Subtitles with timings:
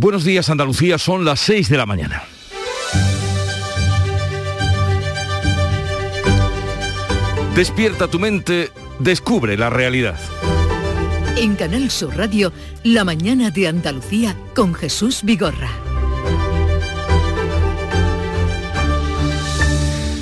[0.00, 2.22] Buenos días Andalucía, son las 6 de la mañana.
[7.56, 10.16] Despierta tu mente, descubre la realidad.
[11.36, 12.52] En Canal Sur Radio,
[12.84, 15.70] La mañana de Andalucía con Jesús Vigorra.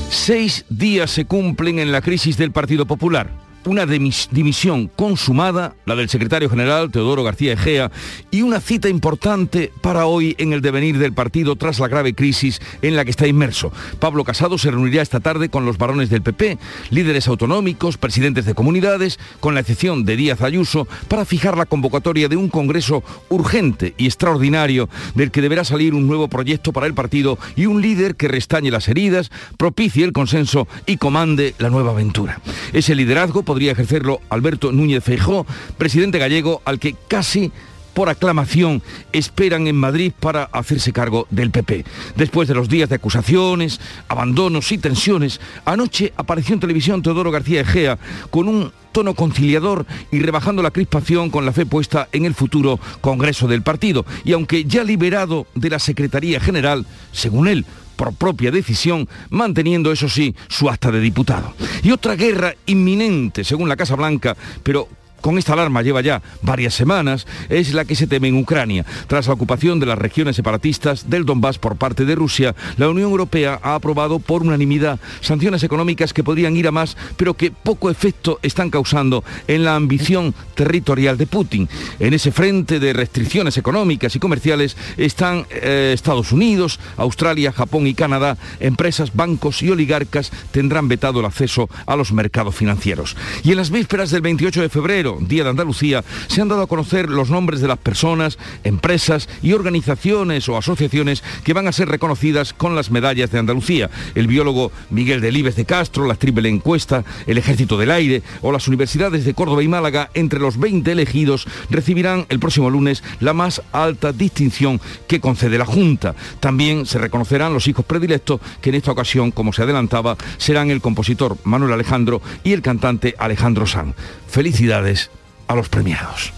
[0.09, 6.09] Seis días se cumplen en la crisis del Partido Popular una dimisión consumada, la del
[6.09, 7.91] secretario general Teodoro García Egea,
[8.31, 12.61] y una cita importante para hoy en el devenir del partido tras la grave crisis
[12.83, 13.73] en la que está inmerso.
[13.99, 16.59] Pablo Casado se reunirá esta tarde con los varones del PP,
[16.91, 22.29] líderes autonómicos, presidentes de comunidades, con la excepción de Díaz Ayuso, para fijar la convocatoria
[22.29, 26.95] de un congreso urgente y extraordinario del que deberá salir un nuevo proyecto para el
[26.95, 31.91] partido y un líder que restañe las heridas, propicie el consenso y comande la nueva
[31.91, 32.41] aventura.
[32.73, 35.47] Ese liderazgo podría ejercerlo Alberto Núñez Feijó,
[35.79, 37.51] presidente gallego al que casi
[37.95, 38.83] por aclamación
[39.15, 41.87] esperan en Madrid para hacerse cargo del PP.
[42.17, 47.63] Después de los días de acusaciones, abandonos y tensiones, anoche apareció en televisión Teodoro García
[47.63, 52.35] Egea con un tono conciliador y rebajando la crispación con la fe puesta en el
[52.35, 54.05] futuro Congreso del Partido.
[54.23, 57.65] Y aunque ya liberado de la Secretaría General, según él,
[57.97, 61.55] por propia decisión, manteniendo, eso sí, su acta de diputado.
[61.83, 64.89] Y otra guerra inminente, según la Casa Blanca, pero
[65.27, 68.87] con esta alarma lleva ya varias semanas, es la que se teme en Ucrania.
[69.09, 73.11] Tras la ocupación de las regiones separatistas del Donbass por parte de Rusia, la Unión
[73.11, 77.91] Europea ha aprobado por unanimidad sanciones económicas que podrían ir a más, pero que poco
[77.91, 81.69] efecto están causando en la ambición territorial de Putin.
[81.99, 87.95] En ese frente de restricciones económicas y comerciales están eh, Estados Unidos, Australia, Japón y
[87.95, 88.39] Canadá.
[88.61, 93.17] Empresas, bancos y oligarcas tendrán vetado el acceso a los mercados financieros.
[93.43, 96.67] Y en las vísperas del 28 de febrero, Día de Andalucía, se han dado a
[96.67, 101.89] conocer los nombres de las personas, empresas y organizaciones o asociaciones que van a ser
[101.89, 103.91] reconocidas con las medallas de Andalucía.
[104.15, 108.69] El biólogo Miguel Delibes de Castro, la Triple Encuesta, el Ejército del Aire o las
[108.69, 113.63] universidades de Córdoba y Málaga, entre los 20 elegidos, recibirán el próximo lunes la más
[113.73, 116.15] alta distinción que concede la Junta.
[116.41, 120.81] También se reconocerán los hijos predilectos que en esta ocasión, como se adelantaba, serán el
[120.81, 123.95] compositor Manuel Alejandro y el cantante Alejandro San.
[124.29, 125.06] Felicidades
[125.47, 126.33] a los premiados.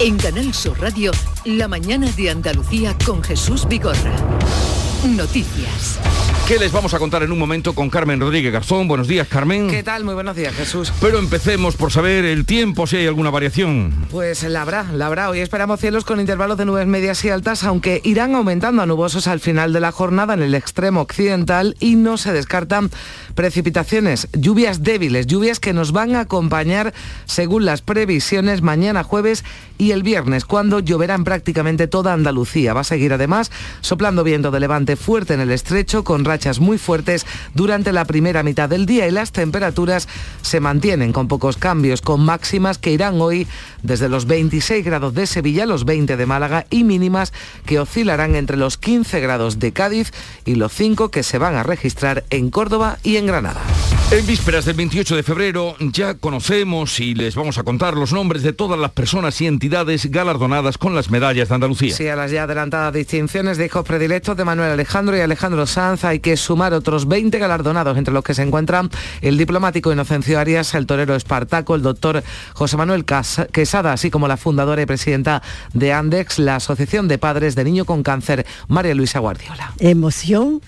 [0.00, 1.12] En Canal Sur Radio,
[1.44, 4.16] la mañana de Andalucía con Jesús Vigorra.
[5.04, 6.00] Noticias.
[6.48, 8.86] ¿Qué les vamos a contar en un momento con Carmen Rodríguez Garzón?
[8.86, 9.68] Buenos días, Carmen.
[9.68, 10.04] ¿Qué tal?
[10.04, 10.92] Muy buenos días, Jesús.
[11.00, 13.94] Pero empecemos por saber el tiempo, si hay alguna variación.
[14.10, 15.30] Pues la habrá, la habrá.
[15.30, 19.26] Hoy esperamos cielos con intervalos de nubes medias y altas, aunque irán aumentando a nubosos
[19.26, 22.90] al final de la jornada en el extremo occidental y no se descartan
[23.34, 29.44] precipitaciones, lluvias débiles, lluvias que nos van a acompañar según las previsiones mañana jueves
[29.76, 32.74] y el viernes, cuando lloverá en prácticamente toda Andalucía.
[32.74, 33.50] Va a seguir además
[33.80, 38.42] soplando viento de levante fuerte en el estrecho con rachas muy fuertes durante la primera
[38.42, 40.08] mitad del día y las temperaturas
[40.42, 43.46] se mantienen con pocos cambios, con máximas que irán hoy
[43.82, 47.32] desde los 26 grados de Sevilla, los 20 de Málaga y mínimas
[47.66, 50.12] que oscilarán entre los 15 grados de Cádiz
[50.44, 53.62] y los 5 que se van a registrar en Córdoba y en Granada.
[54.10, 58.42] En vísperas del 28 de febrero ya conocemos y les vamos a contar los nombres
[58.42, 61.94] de todas las personas y entidades galardonadas con las medallas de Andalucía.
[61.94, 66.04] Sí, a las ya adelantadas distinciones de hijos predilectos de Manuel Alejandro y Alejandro Sanz
[66.04, 68.90] hay que sumar otros 20 galardonados, entre los que se encuentran
[69.20, 74.36] el diplomático Inocencio Arias, el torero Espartaco, el doctor José Manuel Quesada, así como la
[74.36, 75.42] fundadora y presidenta
[75.72, 79.72] de Andex, la Asociación de Padres de Niño con Cáncer, María Luisa Guardiola.
[79.78, 80.60] Emoción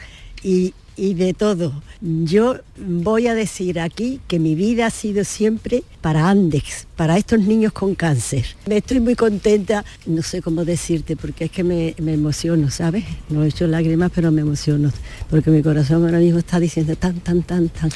[0.42, 1.82] y y de todo.
[2.00, 7.40] Yo voy a decir aquí que mi vida ha sido siempre para Andex, para estos
[7.40, 8.44] niños con cáncer.
[8.66, 13.04] Me estoy muy contenta, no sé cómo decirte, porque es que me, me emociono, ¿sabes?
[13.28, 14.92] No he hecho lágrimas, pero me emociono,
[15.30, 17.90] porque mi corazón ahora mismo está diciendo tan, tan, tan, tan.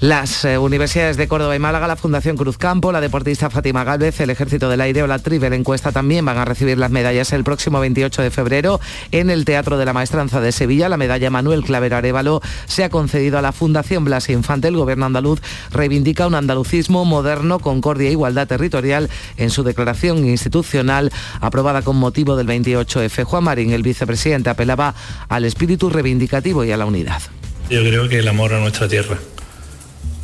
[0.00, 4.20] Las eh, universidades de Córdoba y Málaga, la Fundación Cruz Campo, la deportista Fátima Gálvez,
[4.20, 7.42] el Ejército del Aire o la Trivel Encuesta también van a recibir las medallas el
[7.42, 8.78] próximo 28 de febrero
[9.10, 10.88] en el Teatro de la Maestranza de Sevilla.
[10.88, 14.68] La medalla Manuel Clavero Arevalo se ha concedido a la Fundación Blas Infante.
[14.68, 15.40] El gobierno andaluz
[15.72, 21.10] reivindica un andalucismo moderno, concordia e igualdad territorial en su declaración institucional
[21.40, 23.24] aprobada con motivo del 28F.
[23.24, 24.94] Juan Marín, el vicepresidente, apelaba
[25.28, 27.20] al espíritu reivindicativo y a la unidad.
[27.68, 29.18] Yo creo que el amor a nuestra tierra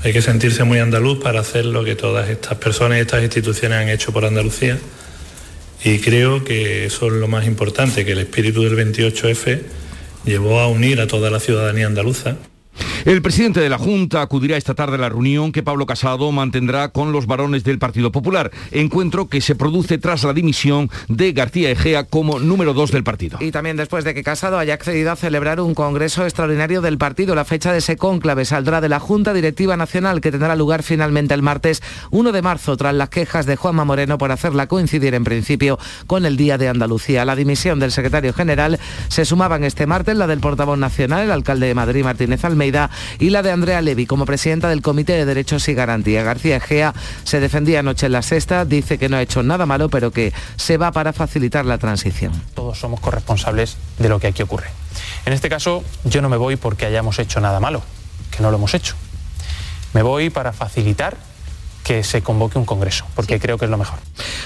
[0.05, 3.79] hay que sentirse muy andaluz para hacer lo que todas estas personas y estas instituciones
[3.79, 4.79] han hecho por Andalucía.
[5.83, 9.63] Y creo que eso es lo más importante, que el espíritu del 28F
[10.27, 12.37] llevó a unir a toda la ciudadanía andaluza
[13.05, 16.89] El presidente de la Junta acudirá esta tarde a la reunión que Pablo Casado mantendrá
[16.89, 21.71] con los varones del Partido Popular, encuentro que se produce tras la dimisión de García
[21.71, 23.39] Egea como número dos del partido.
[23.41, 27.35] Y también después de que Casado haya accedido a celebrar un congreso extraordinario del partido,
[27.35, 31.35] la fecha de ese cónclave saldrá de la Junta Directiva Nacional que tendrá lugar finalmente
[31.35, 35.25] el martes 1 de marzo tras las quejas de Juanma Moreno por hacerla coincidir en
[35.25, 37.25] principio con el Día de Andalucía.
[37.25, 41.67] La dimisión del secretario general se sumaban este martes la del portavoz nacional, el alcalde
[41.67, 42.64] de Madrid Martínez Almeida,
[43.19, 46.23] y la de Andrea Levy como presidenta del Comité de Derechos y Garantía.
[46.23, 46.95] García Egea
[47.25, 50.33] se defendía anoche en la sexta, dice que no ha hecho nada malo, pero que
[50.57, 52.33] se va para facilitar la transición.
[52.55, 54.69] Todos somos corresponsables de lo que aquí ocurre.
[55.27, 57.83] En este caso, yo no me voy porque hayamos hecho nada malo,
[58.31, 58.95] que no lo hemos hecho.
[59.93, 61.17] Me voy para facilitar
[61.85, 63.99] que se convoque un congreso, porque creo que es lo mejor.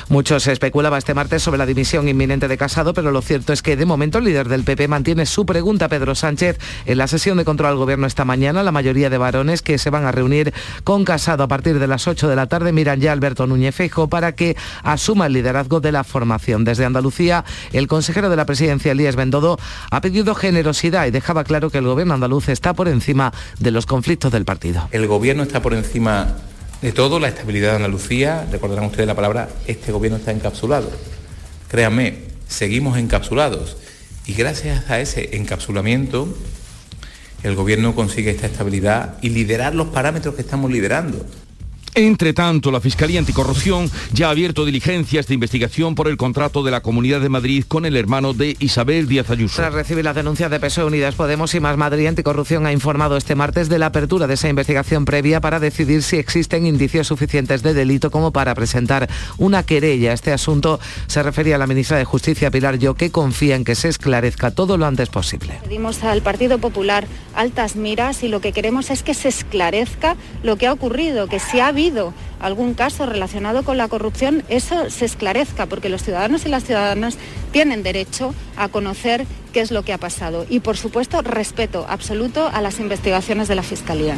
[0.08, 3.62] Mucho se especulaba este martes sobre la dimisión inminente de Casado, pero lo cierto es
[3.62, 7.38] que de momento el líder del PP mantiene su pregunta, Pedro Sánchez, en la sesión
[7.38, 8.62] de control al gobierno esta mañana.
[8.62, 10.52] La mayoría de varones que se van a reunir
[10.82, 13.74] con Casado a partir de las 8 de la tarde miran ya a Alberto Núñez
[13.74, 16.64] Feijóo para que asuma el liderazgo de la formación.
[16.64, 19.58] Desde Andalucía, el consejero de la presidencia, Elías Bendodo,
[19.90, 23.86] ha pedido generosidad y dejaba claro que el gobierno andaluz está por encima de los
[23.86, 24.88] conflictos del partido.
[24.90, 26.34] El gobierno está por encima
[26.82, 30.90] de todo, la estabilidad de Andalucía, recordarán ustedes la palabra, este gobierno está encapsulado.
[31.68, 33.76] Créanme, seguimos encapsulados
[34.26, 36.28] y gracias a ese encapsulamiento
[37.42, 41.24] el gobierno consigue esta estabilidad y liderar los parámetros que estamos liderando.
[41.94, 46.70] Entre tanto, la Fiscalía Anticorrupción ya ha abierto diligencias de investigación por el contrato de
[46.70, 49.56] la Comunidad de Madrid con el hermano de Isabel Díaz Ayuso.
[49.56, 53.34] Tras recibir las denuncias de PSOE Unidas Podemos y Más Madrid Anticorrupción ha informado este
[53.34, 57.74] martes de la apertura de esa investigación previa para decidir si existen indicios suficientes de
[57.74, 59.08] delito como para presentar
[59.38, 60.12] una querella.
[60.12, 63.74] Este asunto se refería a la ministra de Justicia Pilar Yo que confía en que
[63.74, 65.58] se esclarezca todo lo antes posible.
[65.64, 70.56] Pedimos al Partido Popular altas miras y lo que queremos es que se esclarezca lo
[70.56, 75.04] que ha ocurrido, que si ha habido algún caso relacionado con la corrupción, eso se
[75.04, 77.16] esclarezca, porque los ciudadanos y las ciudadanas
[77.52, 80.46] tienen derecho a conocer qué es lo que ha pasado.
[80.48, 84.16] Y, por supuesto, respeto absoluto a las investigaciones de la Fiscalía.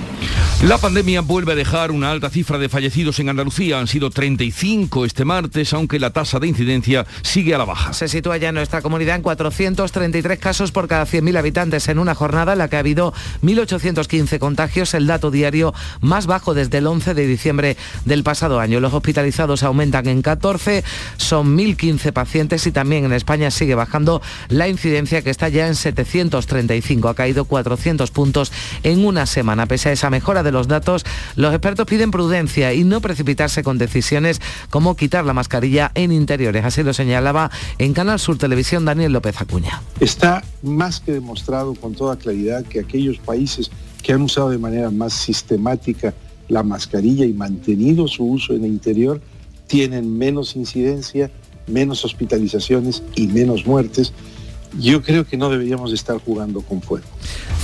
[0.67, 3.79] La pandemia vuelve a dejar una alta cifra de fallecidos en Andalucía.
[3.79, 7.95] Han sido 35 este martes, aunque la tasa de incidencia sigue a la baja.
[7.95, 12.15] Se sitúa ya en nuestra comunidad en 433 casos por cada 100.000 habitantes en una
[12.15, 15.73] jornada en la que ha habido 1.815 contagios, el dato diario
[16.03, 18.81] más bajo desde el 11 de diciembre del pasado año.
[18.81, 20.85] Los hospitalizados aumentan en 14,
[21.17, 25.75] son 1.015 pacientes y también en España sigue bajando la incidencia que está ya en
[25.75, 27.09] 735.
[27.09, 28.53] Ha caído 400 puntos
[28.83, 29.67] en una semana.
[29.67, 31.05] Pese a esa mejora de los datos,
[31.37, 34.41] los expertos piden prudencia y no precipitarse con decisiones
[34.71, 36.65] como quitar la mascarilla en interiores.
[36.65, 39.83] Así lo señalaba en Canal Sur Televisión Daniel López Acuña.
[40.01, 43.71] Está más que demostrado con toda claridad que aquellos países
[44.03, 46.15] que han usado de manera más sistemática
[46.49, 49.21] la mascarilla y mantenido su uso en el interior
[49.67, 51.31] tienen menos incidencia,
[51.67, 54.13] menos hospitalizaciones y menos muertes
[54.79, 57.07] yo creo que no deberíamos estar jugando con fuego.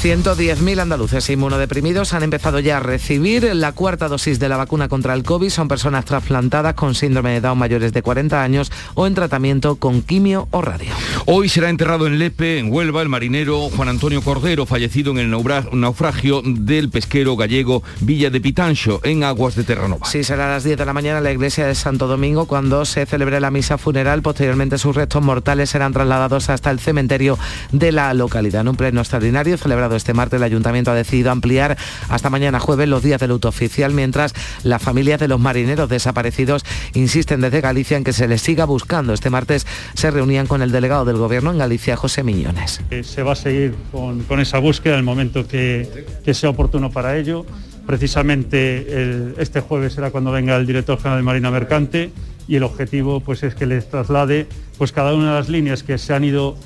[0.03, 5.14] 110.000 andaluces inmunodeprimidos han empezado ya a recibir la cuarta dosis de la vacuna contra
[5.14, 5.49] el COVID.
[5.49, 10.03] Son personas trasplantadas con síndrome de Down mayores de 40 años o en tratamiento con
[10.03, 10.91] quimio o radio.
[11.25, 15.31] Hoy será enterrado en Lepe, en Huelva, el marinero Juan Antonio Cordero, fallecido en el
[15.31, 20.06] naufragio del pesquero gallego Villa de Pitancho, en aguas de Terranova.
[20.06, 22.85] Sí, será a las 10 de la mañana en la iglesia de Santo Domingo cuando
[22.85, 24.23] se celebre la misa funeral.
[24.23, 27.38] Posteriormente sus restos mortales serán trasladados hasta el cementerio cementerio
[27.73, 28.62] de la localidad.
[28.62, 31.76] En un pleno extraordinario celebrado este martes, el ayuntamiento ha decidido ampliar
[32.09, 36.65] hasta mañana jueves los días de luto oficial, mientras las familias de los marineros desaparecidos
[36.95, 39.12] insisten desde Galicia en que se les siga buscando.
[39.12, 42.81] Este martes se reunían con el delegado del Gobierno en Galicia, José Miñones.
[42.91, 47.45] Eh, se va a seguir con, esa búsqueda el momento que, sea oportuno para ello.
[47.87, 52.11] Precisamente este jueves será cuando venga el director general de Marina Mercante
[52.49, 54.47] y el objetivo pues, es que les traslade
[54.79, 56.57] pues, cada una de las líneas que se han ido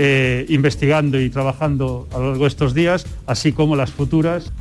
[0.00, 4.52] eh, investigando y trabajando a lo largo de estos días, así como las futuras.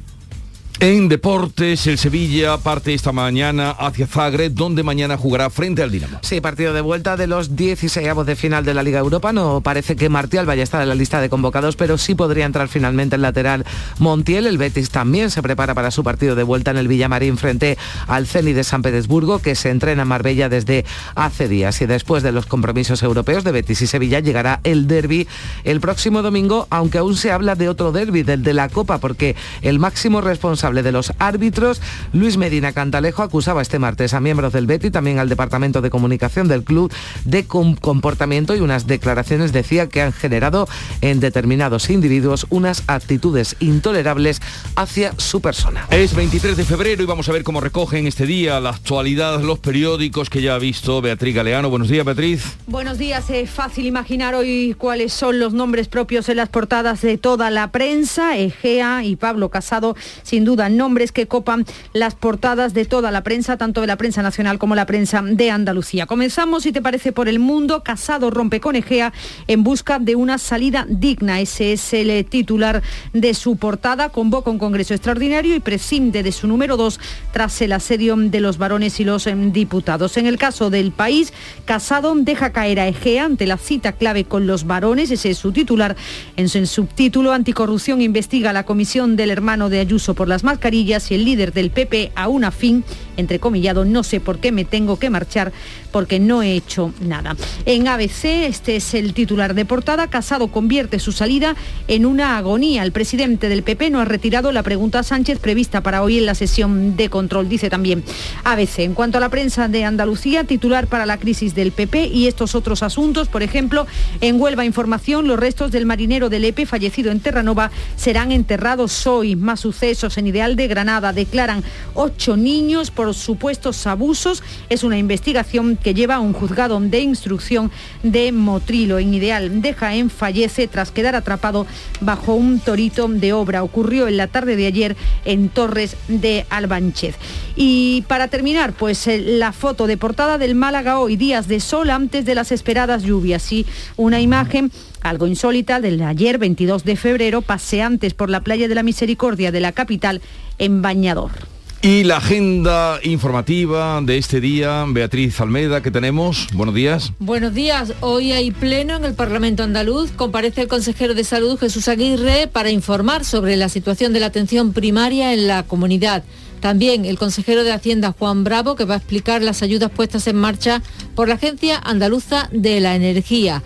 [0.80, 6.20] En deportes, el Sevilla parte esta mañana hacia Zagreb, donde mañana jugará frente al Dinamo.
[6.22, 9.34] Sí, partido de vuelta de los 16 de final de la Liga Europa.
[9.34, 12.46] No parece que Martial vaya a estar en la lista de convocados, pero sí podría
[12.46, 13.66] entrar finalmente el lateral
[13.98, 14.46] Montiel.
[14.46, 18.28] El Betis también se prepara para su partido de vuelta en el Villamarín frente al
[18.28, 21.82] Ceni de San Petersburgo, que se entrena en Marbella desde hace días.
[21.82, 25.28] Y después de los compromisos europeos de Betis y Sevilla llegará el derby
[25.64, 29.36] el próximo domingo, aunque aún se habla de otro derby, del de la Copa, porque
[29.64, 31.82] el máximo responsable responsable de los árbitros,
[32.14, 36.48] Luis Medina Cantalejo, acusaba este martes a miembros del Betty, también al Departamento de Comunicación
[36.48, 36.92] del club,
[37.26, 40.68] de comportamiento y unas declaraciones decía que han generado
[41.02, 44.42] en determinados individuos unas actitudes intolerables
[44.76, 45.88] hacia su persona.
[45.90, 49.60] Es 23 de febrero y vamos a ver cómo recogen este día la actualidad los
[49.60, 51.70] periódicos que ya ha visto Beatriz Galeano.
[51.70, 52.58] Buenos días, Beatriz.
[52.68, 53.30] Buenos días.
[53.30, 57.72] Es fácil imaginar hoy cuáles son los nombres propios en las portadas de toda la
[57.72, 58.38] prensa.
[58.38, 63.58] Egea y Pablo Casado, sin duda, nombres que copan las portadas de toda la prensa,
[63.58, 66.06] tanto de la prensa nacional como la prensa de Andalucía.
[66.06, 67.84] Comenzamos, si te parece, por el mundo.
[67.84, 69.14] Casado rompe con Egea
[69.48, 71.40] en busca de una salida digna.
[71.40, 72.82] Ese es el titular
[73.14, 74.10] de su portada.
[74.10, 77.00] Convoca un congreso extraordinario y prescinde de su número dos
[77.32, 80.18] tras el asedio de los varones y los em, diputados.
[80.18, 81.34] En el caso del país,
[81.66, 85.12] Casado deja caer a Egea ante la cita clave con los varones.
[85.12, 85.96] Ese es su titular.
[86.36, 91.16] En su subtítulo, Anticorrupción investiga la comisión del hermano de Ayuso por las mascarillas y
[91.16, 92.86] el líder del PP a una fin,
[93.18, 95.52] entrecomillado, no sé por qué me tengo que marchar
[95.92, 97.36] porque no he hecho nada.
[97.66, 101.56] En ABC, este es el titular de portada, Casado convierte su salida
[101.88, 102.84] en una agonía.
[102.84, 106.26] El presidente del PP no ha retirado la pregunta a Sánchez prevista para hoy en
[106.26, 108.04] la sesión de control, dice también
[108.44, 108.80] ABC.
[108.80, 112.56] En cuanto a la prensa de Andalucía, titular para la crisis del PP y estos
[112.56, 113.88] otros asuntos, por ejemplo,
[114.22, 119.36] en Huelva Información, los restos del marinero del EPE fallecido en Terranova serán enterrados hoy.
[119.36, 121.14] Más sucesos en Ideal de Granada.
[121.14, 124.44] Declaran ocho niños por supuestos abusos.
[124.70, 127.72] Es una investigación que lleva a un juzgado de instrucción
[128.04, 129.00] de Motrilo.
[129.00, 131.66] En Ideal de Jaén fallece tras quedar atrapado
[132.02, 133.64] bajo un torito de obra.
[133.64, 137.16] Ocurrió en la tarde de ayer en Torres de Albanchez.
[137.56, 141.90] Y para terminar, pues eh, la foto de portada del Málaga hoy, días de sol
[141.90, 143.52] antes de las esperadas lluvias.
[143.52, 144.72] Y una imagen
[145.02, 149.60] algo insólita del ayer 22 de febrero, paseantes por la playa de la Misericordia de
[149.60, 150.22] la capital
[150.58, 151.57] en Bañador.
[151.82, 156.48] Y la agenda informativa de este día, Beatriz Almeida, que tenemos.
[156.54, 157.14] Buenos días.
[157.20, 157.94] Buenos días.
[158.02, 160.12] Hoy hay pleno en el Parlamento andaluz.
[160.12, 164.74] Comparece el consejero de Salud, Jesús Aguirre, para informar sobre la situación de la atención
[164.74, 166.24] primaria en la comunidad.
[166.62, 170.36] También el consejero de Hacienda, Juan Bravo, que va a explicar las ayudas puestas en
[170.36, 170.82] marcha
[171.16, 173.62] por la Agencia Andaluza de la Energía.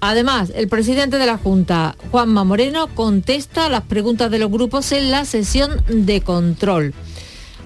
[0.00, 5.10] Además, el presidente de la Junta, Juanma Moreno, contesta las preguntas de los grupos en
[5.10, 6.92] la sesión de control.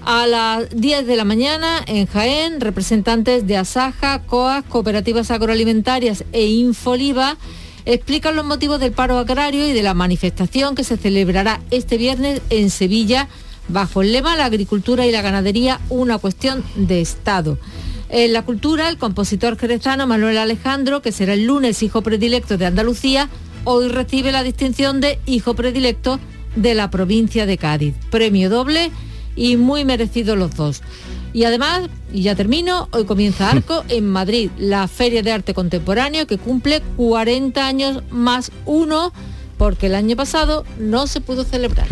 [0.03, 6.47] A las 10 de la mañana en Jaén, representantes de Asaja, COAS, Cooperativas Agroalimentarias e
[6.47, 7.37] Infoliva
[7.85, 12.41] explican los motivos del paro agrario y de la manifestación que se celebrará este viernes
[12.49, 13.27] en Sevilla
[13.67, 17.59] bajo el lema La agricultura y la ganadería, una cuestión de Estado.
[18.09, 22.65] En la cultura, el compositor jerezano Manuel Alejandro, que será el lunes hijo predilecto de
[22.65, 23.29] Andalucía,
[23.65, 26.19] hoy recibe la distinción de hijo predilecto
[26.55, 27.95] de la provincia de Cádiz.
[28.09, 28.91] Premio doble
[29.35, 30.81] y muy merecido los dos.
[31.33, 36.27] Y además, y ya termino, hoy comienza Arco en Madrid, la Feria de Arte Contemporáneo
[36.27, 39.13] que cumple 40 años más uno
[39.61, 41.85] porque el año pasado no se pudo celebrar.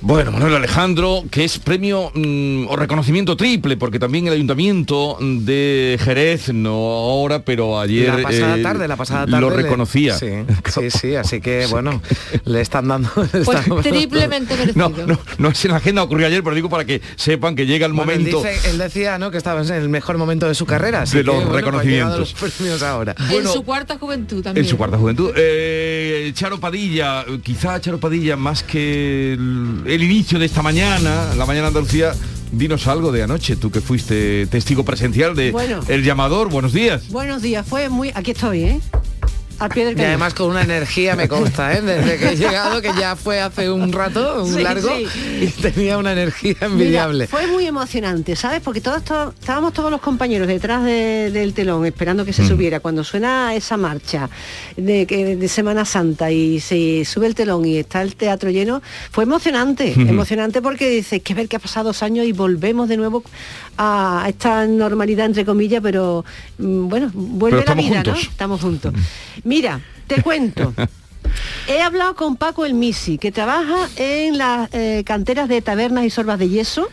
[0.00, 5.98] Bueno, Manuel Alejandro, que es premio mm, o reconocimiento triple, porque también el ayuntamiento de
[6.02, 10.16] Jerez, no ahora, pero ayer la pasada eh, tarde, la pasada tarde lo reconocía.
[10.72, 12.00] Sí, sí, así que bueno,
[12.46, 13.10] le están dando...
[13.44, 14.88] pues triplemente merecido.
[14.88, 17.66] No, no, no es en la agenda, ocurrió ayer, pero digo para que sepan que
[17.66, 18.42] llega el momento...
[18.70, 19.30] Él, decía ¿no?
[19.30, 21.04] que estaba en el mejor momento de su carrera.
[21.04, 22.34] de los pues reconocimientos.
[22.34, 23.14] premios ahora.
[23.30, 24.64] en su cuarta juventud también.
[24.64, 25.30] En su cuarta juventud.
[25.36, 27.01] Eh, Charo Padilla,
[27.42, 32.12] quizá Charo Padilla, más que el inicio de esta mañana, la mañana Andalucía,
[32.52, 35.54] dinos algo de anoche, tú que fuiste testigo presencial de
[35.88, 36.50] El Llamador.
[36.50, 37.08] Buenos días.
[37.08, 38.10] Buenos días, fue muy...
[38.14, 38.80] Aquí estoy, ¿eh?
[39.60, 41.82] Y además con una energía me consta, ¿eh?
[41.82, 44.90] desde que he llegado, que ya fue hace un rato, un largo,
[45.40, 47.26] y tenía una energía envidiable.
[47.26, 48.60] fue muy emocionante, ¿sabes?
[48.60, 49.02] Porque todos,
[49.38, 52.48] estábamos todos los compañeros detrás del telón esperando que se mm.
[52.48, 52.80] subiera.
[52.80, 54.28] Cuando suena esa marcha
[54.76, 59.24] de, de, Semana Santa y se sube el telón y está el teatro lleno, fue
[59.24, 63.22] emocionante, emocionante porque dices que ver que ha pasado dos años y volvemos de nuevo
[63.76, 66.24] a esta normalidad entre comillas, pero
[66.58, 68.14] mm, bueno, vuelve la vida, ¿no?
[68.14, 68.92] Estamos juntos.
[69.44, 70.74] Mira, te cuento.
[71.68, 76.10] He hablado con Paco El Misi, que trabaja en las eh, canteras de tabernas y
[76.10, 76.88] sorbas de yeso.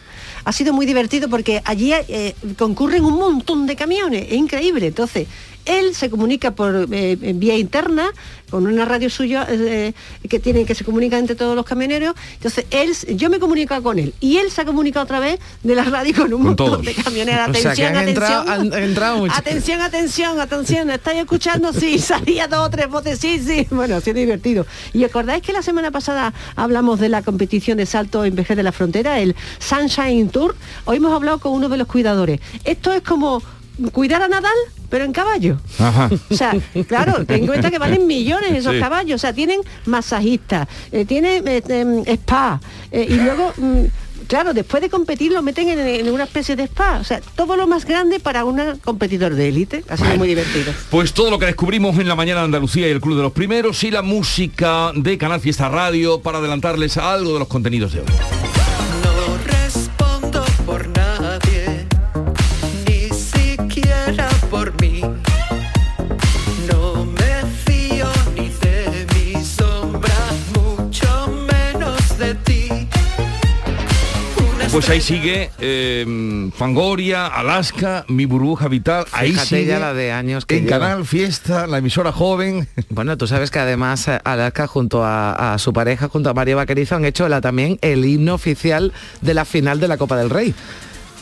[0.45, 4.87] Ha sido muy divertido porque allí eh, concurren un montón de camiones, es increíble.
[4.87, 5.27] Entonces,
[5.69, 8.11] él se comunica por eh, vía interna
[8.49, 9.93] con una radio suya eh,
[10.27, 12.15] que tiene que se comunica entre todos los camioneros.
[12.33, 15.75] Entonces él, yo me comunico con él y él se ha comunicado otra vez de
[15.75, 17.49] la radio con un montón de camioneros.
[17.49, 21.71] Atención, atención, atención, atención, atención, ¿estáis escuchando?
[21.71, 23.67] Sí, salía dos o tres voces, sí, sí.
[23.69, 24.65] Bueno, ha sido divertido.
[24.93, 28.63] Y acordáis que la semana pasada hablamos de la competición de salto en vejez de
[28.63, 30.55] la frontera, el Sunshine Tour.
[30.85, 32.39] Hoy hemos hablado con uno de los cuidadores.
[32.63, 33.43] Esto es como
[33.91, 34.51] cuidar a Nadal,
[34.89, 35.57] pero en caballo.
[36.29, 36.55] O sea,
[36.87, 39.15] claro, ten en cuenta que valen millones esos caballos.
[39.15, 42.59] O sea, tienen masajistas, eh, tienen eh, em, spa,
[42.91, 43.53] eh, y luego...
[43.57, 43.85] Mm,
[44.27, 46.99] claro, después de competir lo meten en, una especie de spa.
[46.99, 49.83] O sea, todo lo más grande para un competidor de élite.
[49.89, 50.71] Ha sido muy divertido.
[50.91, 53.33] Pues todo lo que descubrimos en la mañana de Andalucía y el Club de los
[53.33, 58.01] Primeros y la música de Canal Fiesta Radio para adelantarles algo de los contenidos de
[58.01, 58.38] hoy.
[74.89, 79.05] Pues ahí sigue eh, Fangoria, Alaska, mi burbuja vital.
[79.11, 82.67] Ahí sigue ya la de años que en Canal Fiesta, la emisora joven.
[82.89, 86.95] Bueno, tú sabes que además eh, Alaska junto a, su pareja, junto a María Vaquerizo,
[86.95, 88.91] han hecho la, también el himno oficial
[89.21, 90.55] de la final de la Copa del Rey.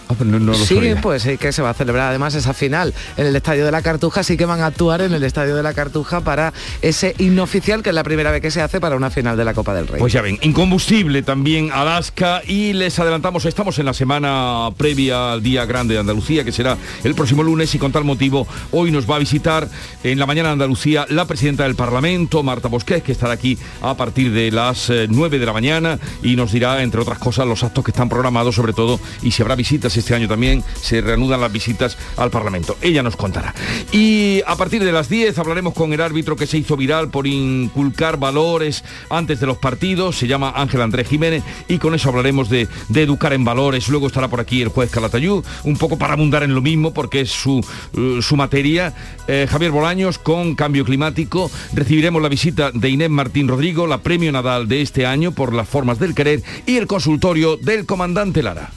[0.09, 3.35] Ah, pues sí, pues sí que se va a celebrar además esa final en el
[3.35, 6.21] Estadio de la Cartuja, sí que van a actuar en el Estadio de la Cartuja
[6.21, 9.35] para ese himno oficial, que es la primera vez que se hace para una final
[9.35, 9.99] de la Copa del Rey.
[9.99, 15.43] Pues ya ven, incombustible también Alaska y les adelantamos, estamos en la semana previa al
[15.43, 19.09] Día Grande de Andalucía, que será el próximo lunes y con tal motivo hoy nos
[19.09, 19.67] va a visitar
[20.03, 23.95] en la mañana de Andalucía la presidenta del Parlamento, Marta Bosqués, que estará aquí a
[23.95, 27.63] partir de las 9 eh, de la mañana y nos dirá, entre otras cosas, los
[27.63, 31.41] actos que están programados, sobre todo, y si habrá visitas este año también se reanudan
[31.41, 32.77] las visitas al Parlamento.
[32.81, 33.53] Ella nos contará.
[33.91, 37.27] Y a partir de las 10 hablaremos con el árbitro que se hizo viral por
[37.27, 40.17] inculcar valores antes de los partidos.
[40.17, 43.87] Se llama Ángel Andrés Jiménez y con eso hablaremos de, educar en valores.
[43.89, 47.21] Luego estará por aquí el juez Calatayud, un poco para abundar en lo mismo porque
[47.21, 48.93] es su, eh, materia.
[49.27, 51.49] Eh, Javier Bolaños con cambio climático.
[51.73, 55.67] Recibiremos la visita de Inés Martín Rodrigo, la premio Nadal de este año por las
[55.67, 58.71] formas del querer y el consultorio del comandante Lara.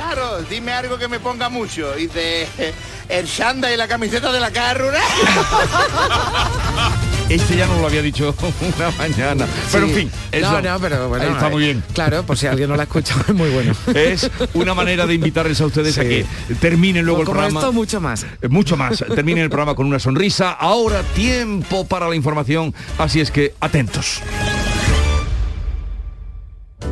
[0.00, 1.98] Claro, dime algo que me ponga mucho.
[1.98, 2.48] Y de
[3.10, 4.98] el shanda y la camiseta de la carrura.
[7.28, 8.34] Este ya no lo había dicho
[8.76, 9.46] una mañana.
[9.70, 11.84] Pero en fin, no, no, pero bueno, está muy bien.
[11.94, 13.72] Claro, por si alguien no la ha escuchado, es muy bueno.
[13.94, 16.26] Es una manera de invitarles a ustedes a que
[16.60, 17.60] terminen luego el programa.
[17.60, 18.26] Esto, mucho más.
[18.42, 19.04] Eh, mucho más.
[19.14, 20.50] Terminen el programa con una sonrisa.
[20.50, 24.22] Ahora tiempo para la información, así es que atentos.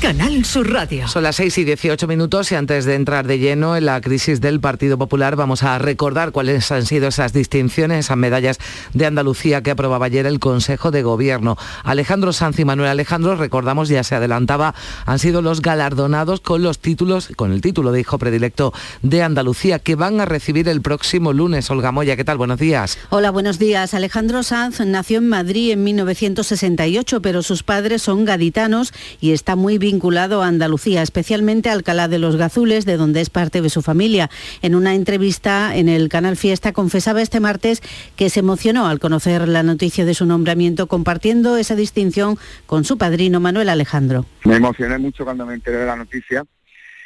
[0.00, 1.06] Canal Sur Radio.
[1.08, 4.40] Son las 6 y 18 minutos y antes de entrar de lleno en la crisis
[4.40, 8.58] del Partido Popular vamos a recordar cuáles han sido esas distinciones, esas medallas
[8.94, 11.58] de Andalucía que aprobaba ayer el Consejo de Gobierno.
[11.84, 16.78] Alejandro Sanz y Manuel Alejandro, recordamos, ya se adelantaba, han sido los galardonados con los
[16.78, 21.34] títulos, con el título de hijo predilecto de Andalucía que van a recibir el próximo
[21.34, 21.70] lunes.
[21.70, 22.38] Olga Moya, ¿qué tal?
[22.38, 22.96] Buenos días.
[23.10, 23.92] Hola, buenos días.
[23.92, 29.76] Alejandro Sanz nació en Madrid en 1968, pero sus padres son gaditanos y está muy
[29.76, 33.70] bien vinculado a Andalucía, especialmente a Alcalá de los Gazules, de donde es parte de
[33.70, 34.30] su familia.
[34.62, 37.82] En una entrevista en el canal Fiesta confesaba este martes
[38.14, 42.98] que se emocionó al conocer la noticia de su nombramiento, compartiendo esa distinción con su
[42.98, 44.26] padrino Manuel Alejandro.
[44.44, 46.44] Me emocioné mucho cuando me enteré de la noticia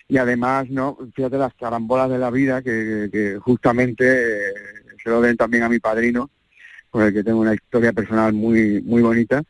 [0.07, 4.53] y además, no, fíjate las carambolas de la vida que, justamente eh,
[5.03, 6.29] se lo den también a mi padrino,
[6.90, 9.42] con el que tengo una historia personal muy, muy bonita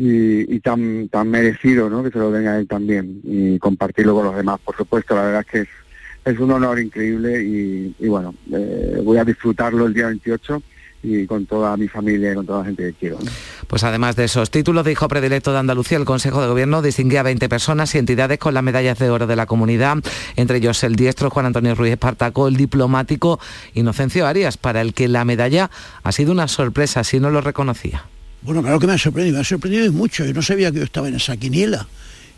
[0.00, 2.04] y, tan, tan merecido ¿no?
[2.04, 4.60] que se lo den a él también y compartirlo con los demás.
[4.64, 9.24] Por supuesto, la verdad es que es, un honor increíble y, bueno, eh, voy a
[9.24, 10.62] disfrutarlo el día 28
[11.02, 13.18] y con toda mi familia y con toda la gente que quiero.
[13.66, 17.20] Pues además de esos títulos de hijo predilecto de Andalucía, el Consejo de Gobierno distinguía
[17.20, 19.98] a 20 personas y entidades con las medallas de oro de la comunidad,
[20.36, 23.40] entre ellos el diestro Juan Antonio Ruiz Espartaco, el diplomático
[23.74, 25.70] Inocencio Arias, para el que la medalla
[26.02, 28.04] ha sido una sorpresa si no lo reconocía.
[28.42, 30.84] Bueno, claro que me ha sorprendido, me ha sorprendido mucho, yo no sabía que yo
[30.84, 31.88] estaba en esa quiniela.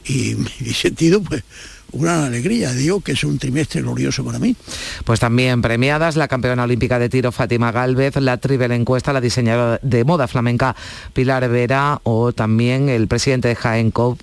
[0.04, 0.34] Y
[0.64, 1.42] he sentido pues
[1.92, 2.72] una alegría.
[2.72, 4.56] Digo que es un trimestre glorioso para mí.
[5.04, 9.78] Pues también premiadas la campeona olímpica de tiro Fátima Galvez, la triple encuesta, la diseñadora
[9.82, 10.76] de moda flamenca
[11.12, 14.20] Pilar Vera o también el presidente de Jaén CUP,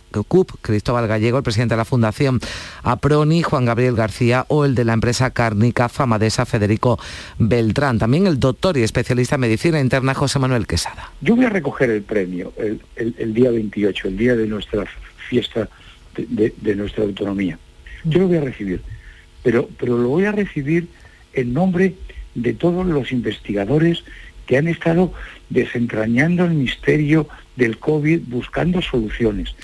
[0.61, 2.39] Cristóbal Gallego, el presidente de la Fundación
[2.83, 6.99] APRONI, Juan Gabriel García o el de la empresa cárnica Famadesa Federico
[7.37, 7.99] Beltrán.
[7.99, 11.11] También el doctor y especialista en medicina interna José Manuel Quesada.
[11.21, 14.85] Yo voy a recoger el premio el, el día 28, el día de nuestra
[15.29, 15.69] fiesta
[16.17, 17.57] de, nuestra autonomía.
[18.03, 18.81] Yo lo voy a recibir,
[19.43, 20.87] pero, pero lo voy a recibir
[21.33, 21.95] en nombre
[22.35, 24.03] de todos los investigadores
[24.45, 25.13] que han estado
[25.49, 29.55] desentrañando el misterio del COVID buscando soluciones.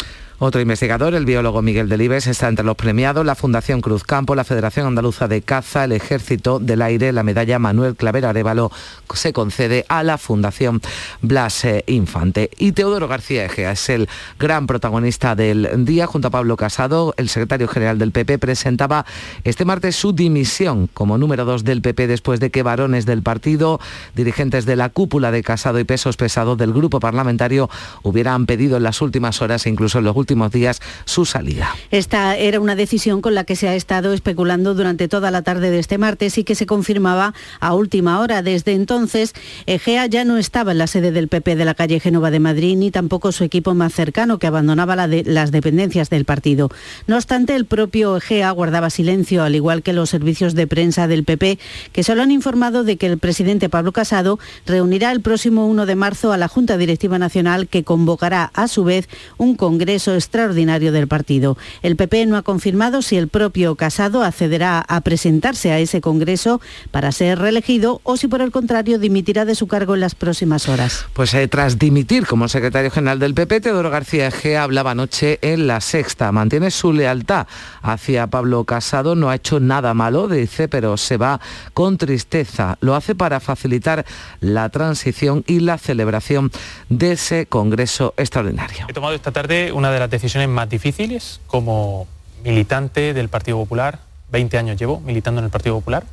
[0.45, 4.43] Otro investigador, el biólogo Miguel Delibes, está entre los premiados, la Fundación Cruz Campo, la
[4.43, 8.69] Federación Andaluza de Caza, el Ejército del Aire, la medalla Manuel Claver Arevalo
[9.13, 10.81] se concede a la Fundación
[11.21, 12.49] Blas Infante.
[12.57, 16.07] Y Teodoro García Egea es el gran protagonista del día.
[16.07, 19.05] Junto a Pablo Casado, el secretario general del PP, presentaba
[19.45, 23.79] este martes su dimisión como número dos del PP después de que varones del partido,
[24.13, 27.69] dirigentes de la cúpula de Casado y pesos pesados del grupo parlamentario
[28.01, 31.75] hubieran pedido en las últimas horas, incluso en los últimos días su salida.
[31.91, 35.69] Esta era una decisión con la que se ha estado especulando durante toda la tarde
[35.71, 38.41] de este martes y que se confirmaba a última hora.
[38.41, 39.33] Desde entonces,
[39.65, 42.75] Egea ya no estaba en la sede del PP de la calle Génova de Madrid,
[42.77, 46.69] ni tampoco su equipo más cercano, que abandonaba las dependencias del partido.
[47.07, 51.23] No obstante, el propio Egea guardaba silencio, al igual que los servicios de prensa del
[51.23, 51.59] PP,
[51.91, 55.95] que solo han informado de que el presidente Pablo Casado reunirá el próximo 1 de
[55.95, 61.07] marzo a la Junta Directiva Nacional, que convocará a su vez un congreso extraordinario del
[61.07, 61.57] partido.
[61.81, 66.61] El PP no ha confirmado si el propio Casado accederá a presentarse a ese Congreso
[66.91, 70.69] para ser reelegido o si por el contrario dimitirá de su cargo en las próximas
[70.69, 71.05] horas.
[71.13, 75.67] Pues eh, tras dimitir como secretario general del PP, Teodoro García G hablaba anoche en
[75.67, 76.31] La Sexta.
[76.31, 77.47] Mantiene su lealtad
[77.81, 81.39] hacia Pablo Casado, no ha hecho nada malo, dice, pero se va
[81.73, 82.77] con tristeza.
[82.81, 84.05] Lo hace para facilitar
[84.39, 86.51] la transición y la celebración
[86.89, 88.85] de ese Congreso extraordinario.
[88.87, 92.07] He tomado esta tarde una de las decisiones más difíciles como
[92.43, 93.99] militante del Partido Popular.
[94.31, 96.03] 20 años llevo militando en el Partido Popular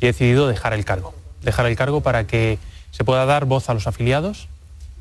[0.00, 1.14] y he decidido dejar el cargo.
[1.42, 2.58] Dejar el cargo para que
[2.90, 4.48] se pueda dar voz a los afiliados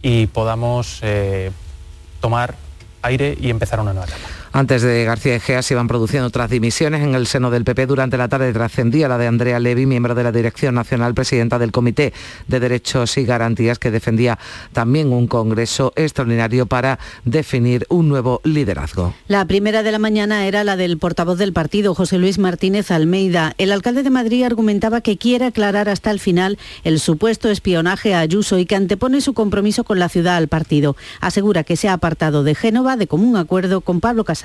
[0.01, 1.51] y podamos eh,
[2.21, 2.55] tomar
[3.01, 4.27] aire y empezar una nueva etapa.
[4.53, 7.85] Antes de García Egea se iban produciendo otras dimisiones en el seno del PP.
[7.85, 11.71] Durante la tarde trascendía la de Andrea Levy, miembro de la Dirección Nacional, presidenta del
[11.71, 12.13] Comité
[12.47, 14.39] de Derechos y Garantías, que defendía
[14.73, 19.13] también un congreso extraordinario para definir un nuevo liderazgo.
[19.27, 23.53] La primera de la mañana era la del portavoz del partido, José Luis Martínez Almeida.
[23.57, 28.19] El alcalde de Madrid argumentaba que quiere aclarar hasta el final el supuesto espionaje a
[28.19, 30.95] Ayuso y que antepone su compromiso con la ciudad al partido.
[31.19, 34.36] Asegura que se ha apartado de Génova de común acuerdo con Pablo Casado.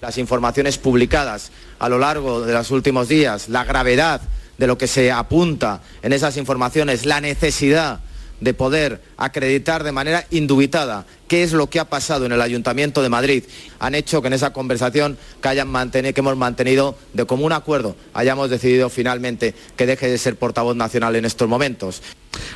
[0.00, 4.20] Las informaciones publicadas a lo largo de los últimos días, la gravedad
[4.56, 8.00] de lo que se apunta en esas informaciones, la necesidad
[8.40, 13.02] de poder acreditar de manera indubitada qué es lo que ha pasado en el Ayuntamiento
[13.02, 13.44] de Madrid,
[13.78, 17.94] han hecho que en esa conversación que, hayan mantenido, que hemos mantenido de común acuerdo
[18.14, 22.02] hayamos decidido finalmente que deje de ser portavoz nacional en estos momentos.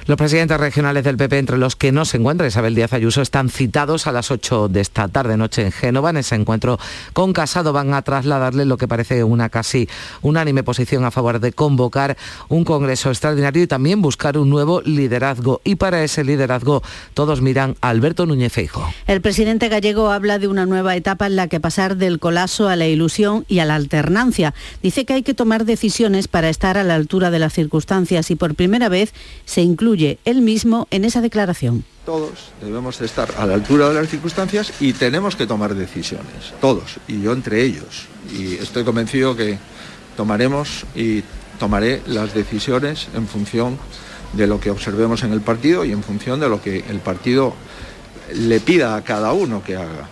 [0.06, 3.48] Los presidentes regionales del PP, entre los que no se encuentra Isabel Díaz Ayuso, están
[3.48, 6.10] citados a las 8 de esta tarde noche en Génova.
[6.10, 6.78] En ese encuentro
[7.12, 9.88] con Casado van a trasladarle lo que parece una casi
[10.20, 12.16] unánime posición a favor de convocar
[12.48, 15.60] un congreso extraordinario y también buscar un nuevo liderazgo.
[15.64, 16.82] Y para ese liderazgo
[17.14, 18.92] todos miran a Alberto Núñez Feijo.
[19.06, 22.76] El presidente gallego habla de una nueva etapa en la que pasar del colapso a
[22.76, 24.54] la ilusión y a la alternancia.
[24.82, 28.36] Dice que hay que tomar decisiones para estar a la altura de las circunstancias y
[28.36, 29.12] por primera vez
[29.46, 31.84] se incluye él mismo en esa declaración.
[32.06, 36.98] Todos debemos estar a la altura de las circunstancias y tenemos que tomar decisiones, todos,
[37.08, 38.06] y yo entre ellos.
[38.32, 39.58] Y estoy convencido que
[40.16, 41.22] tomaremos y
[41.58, 43.78] tomaré las decisiones en función
[44.32, 47.54] de lo que observemos en el partido y en función de lo que el partido
[48.34, 50.08] le pida a cada uno que haga.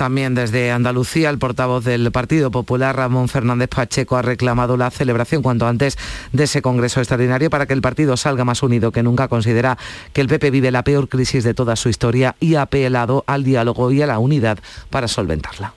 [0.00, 5.42] También desde Andalucía, el portavoz del Partido Popular, Ramón Fernández Pacheco, ha reclamado la celebración
[5.42, 5.98] cuanto antes
[6.32, 9.28] de ese Congreso extraordinario para que el partido salga más unido que nunca.
[9.28, 9.76] Considera
[10.14, 13.44] que el PP vive la peor crisis de toda su historia y ha apelado al
[13.44, 15.74] diálogo y a la unidad para solventarla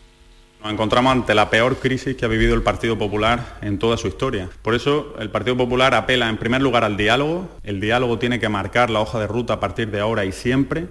[0.64, 4.08] Nos encontramos ante la peor crisis que ha vivido el Partido Popular en toda su
[4.08, 4.48] historia.
[4.62, 7.50] Por eso el Partido Popular apela en primer lugar al diálogo.
[7.62, 10.88] El diálogo tiene que marcar la hoja de ruta a partir de ahora y siempre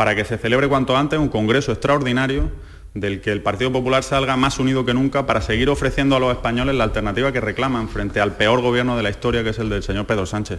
[0.00, 2.50] para que se celebre cuanto antes un Congreso extraordinario
[2.94, 6.32] del que el Partido Popular salga más unido que nunca para seguir ofreciendo a los
[6.32, 9.68] españoles la alternativa que reclaman frente al peor gobierno de la historia que es el
[9.68, 10.58] del señor Pedro Sánchez.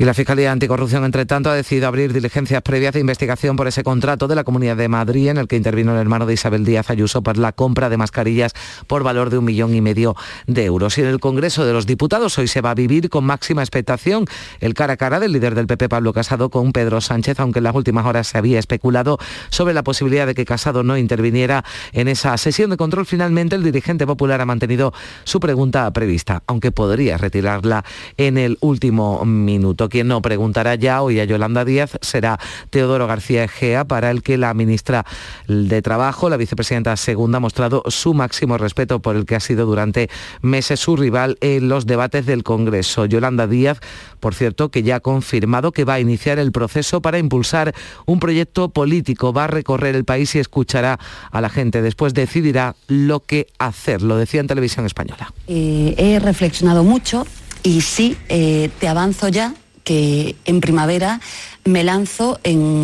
[0.00, 3.84] Y la Fiscalía Anticorrupción, entre tanto, ha decidido abrir diligencias previas de investigación por ese
[3.84, 6.88] contrato de la Comunidad de Madrid en el que intervino el hermano de Isabel Díaz
[6.88, 8.54] Ayuso por la compra de mascarillas
[8.86, 10.96] por valor de un millón y medio de euros.
[10.96, 14.24] Y en el Congreso de los Diputados hoy se va a vivir con máxima expectación
[14.60, 17.64] el cara a cara del líder del PP, Pablo Casado, con Pedro Sánchez, aunque en
[17.64, 19.18] las últimas horas se había especulado
[19.50, 21.49] sobre la posibilidad de que Casado no interviniera
[21.92, 23.06] en esa sesión de control.
[23.06, 24.92] Finalmente, el dirigente popular ha mantenido
[25.24, 27.84] su pregunta prevista, aunque podría retirarla
[28.16, 29.88] en el último minuto.
[29.88, 32.38] Quien no preguntará ya hoy a Yolanda Díaz será
[32.70, 35.04] Teodoro García Egea, para el que la ministra
[35.48, 39.66] de Trabajo, la vicepresidenta segunda, ha mostrado su máximo respeto por el que ha sido
[39.66, 40.10] durante
[40.42, 43.06] meses su rival en los debates del Congreso.
[43.06, 43.80] Yolanda Díaz,
[44.20, 47.74] por cierto, que ya ha confirmado que va a iniciar el proceso para impulsar
[48.06, 50.98] un proyecto político, va a recorrer el país y escuchará
[51.30, 51.82] a la gente.
[51.82, 55.32] Después decidirá lo que hacer, lo decía en televisión española.
[55.48, 57.26] Eh, he reflexionado mucho
[57.62, 59.54] y sí, eh, te avanzo ya
[59.84, 61.20] que en primavera
[61.64, 62.38] me lanzo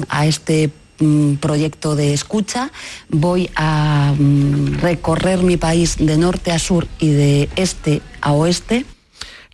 [0.08, 2.72] a este mm, proyecto de escucha.
[3.08, 8.84] Voy a mm, recorrer mi país de norte a sur y de este a oeste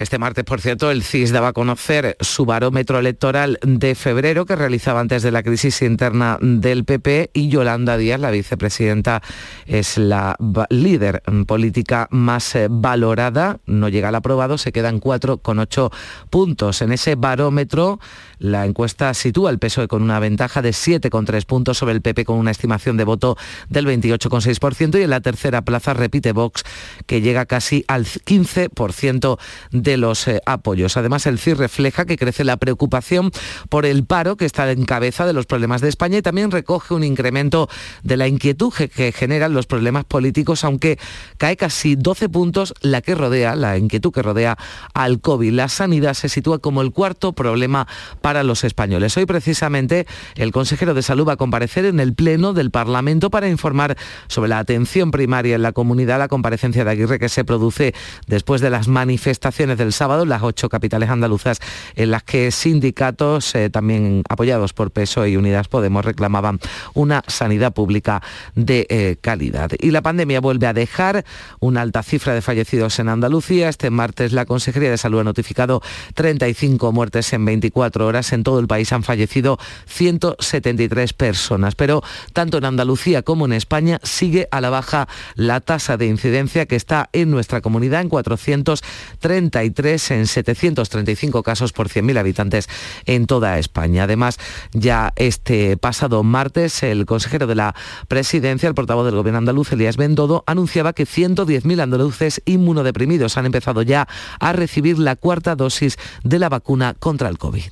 [0.03, 4.57] este martes, por cierto, el CIS daba a conocer su barómetro electoral de febrero que
[4.57, 9.23] realizaba antes de la crisis interna del PP y Yolanda Díaz, la vicepresidenta,
[9.67, 10.37] es la
[10.71, 13.61] líder política más eh, valorada.
[13.67, 15.93] No llega al aprobado, se quedan 4,8
[16.31, 16.83] puntos.
[16.83, 18.01] En ese barómetro
[18.43, 22.39] la encuesta sitúa el PSOE con una ventaja de 7,3 puntos sobre el PP con
[22.39, 23.37] una estimación de voto
[23.69, 26.65] del 28,6% y en la tercera plaza repite Vox
[27.07, 29.39] que llega casi al 15%
[29.71, 30.97] de los eh, apoyos.
[30.97, 33.31] Además, el CIR refleja que crece la preocupación
[33.69, 36.95] por el paro que está en cabeza de los problemas de España y también recoge
[36.95, 37.69] un incremento
[38.03, 40.99] de la inquietud que generan los problemas políticos, aunque
[41.39, 44.59] cae casi 12 puntos la que rodea, la inquietud que rodea
[44.95, 45.53] al COVID.
[45.53, 47.87] La sanidad se sitúa como el cuarto problema
[48.21, 49.17] para los españoles.
[49.17, 53.49] Hoy precisamente el consejero de Salud va a comparecer en el Pleno del Parlamento para
[53.49, 53.97] informar
[54.29, 57.95] sobre la atención primaria en la comunidad, la comparecencia de Aguirre que se produce
[58.27, 61.59] después de las manifestaciones del sábado en las ocho capitales andaluzas
[61.97, 66.61] en las que sindicatos, eh, también apoyados por PSOE y Unidas Podemos, reclamaban
[66.95, 68.23] una sanidad pública
[68.55, 69.71] de eh, calidad.
[69.81, 71.25] Y la pandemia vuelve a dejar
[71.61, 73.69] una alta cifra de fallecidos en Andalucía.
[73.69, 75.83] Este martes la Consejería de Salud ha notificado
[76.15, 82.59] 35 muertes en 24 horas en todo el país han fallecido 173 personas, pero tanto
[82.59, 87.09] en Andalucía como en España sigue a la baja la tasa de incidencia que está
[87.13, 89.72] en nuestra comunidad en 433
[90.11, 92.69] en 735 casos por 100.000 habitantes
[93.07, 94.05] en toda España.
[94.05, 94.39] Además,
[94.73, 97.75] ya este pasado martes el consejero de la
[98.09, 103.83] presidencia, el portavoz del gobierno andaluz, Elías Bendodo, anunciaba que 110.000 andaluces inmunodeprimidos han empezado
[103.83, 104.09] ya
[104.39, 107.65] a recibir la cuarta dosis de la vacuna contra el COVID.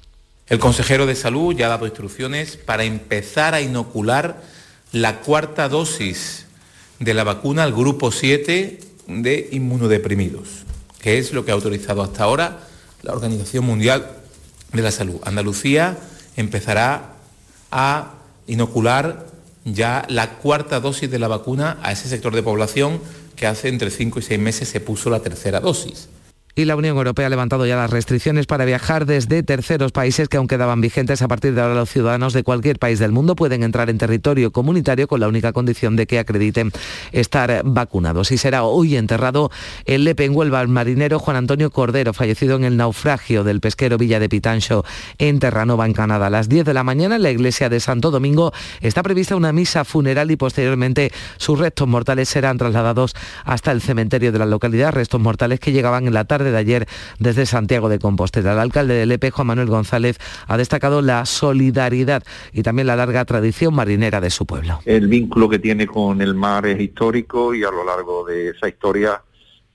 [0.48, 4.42] El consejero de salud ya ha dado instrucciones para empezar a inocular
[4.92, 6.46] la cuarta dosis
[6.98, 10.59] de la vacuna al grupo 7 de inmunodeprimidos,
[11.02, 12.60] que es lo que ha autorizado hasta ahora
[13.02, 14.10] la Organización Mundial
[14.72, 15.20] de la Salud.
[15.24, 15.98] Andalucía
[16.36, 17.14] empezará
[17.70, 18.14] a
[18.46, 19.26] inocular
[19.64, 23.00] ya la cuarta dosis de la vacuna a ese sector de población
[23.36, 26.08] que hace entre 5 y 6 meses se puso la tercera dosis.
[26.54, 30.36] Y la Unión Europea ha levantado ya las restricciones para viajar desde terceros países que
[30.36, 31.22] aún quedaban vigentes.
[31.22, 34.50] A partir de ahora los ciudadanos de cualquier país del mundo pueden entrar en territorio
[34.50, 36.72] comunitario con la única condición de que acrediten
[37.12, 38.32] estar vacunados.
[38.32, 39.50] Y será hoy enterrado
[39.84, 40.34] el Lepe en
[40.70, 44.84] marinero Juan Antonio Cordero, fallecido en el naufragio del pesquero Villa de Pitancho
[45.18, 46.26] en Terranova, en Canadá.
[46.26, 49.52] A las 10 de la mañana en la iglesia de Santo Domingo está prevista una
[49.52, 54.92] misa funeral y posteriormente sus restos mortales serán trasladados hasta el cementerio de la localidad,
[54.92, 56.86] restos mortales que llegaban en la tarde de ayer
[57.18, 58.52] desde Santiago de Compostela.
[58.52, 62.22] El alcalde de Lepe, Juan Manuel González, ha destacado la solidaridad
[62.52, 64.80] y también la larga tradición marinera de su pueblo.
[64.84, 68.68] El vínculo que tiene con el mar es histórico y a lo largo de esa
[68.68, 69.22] historia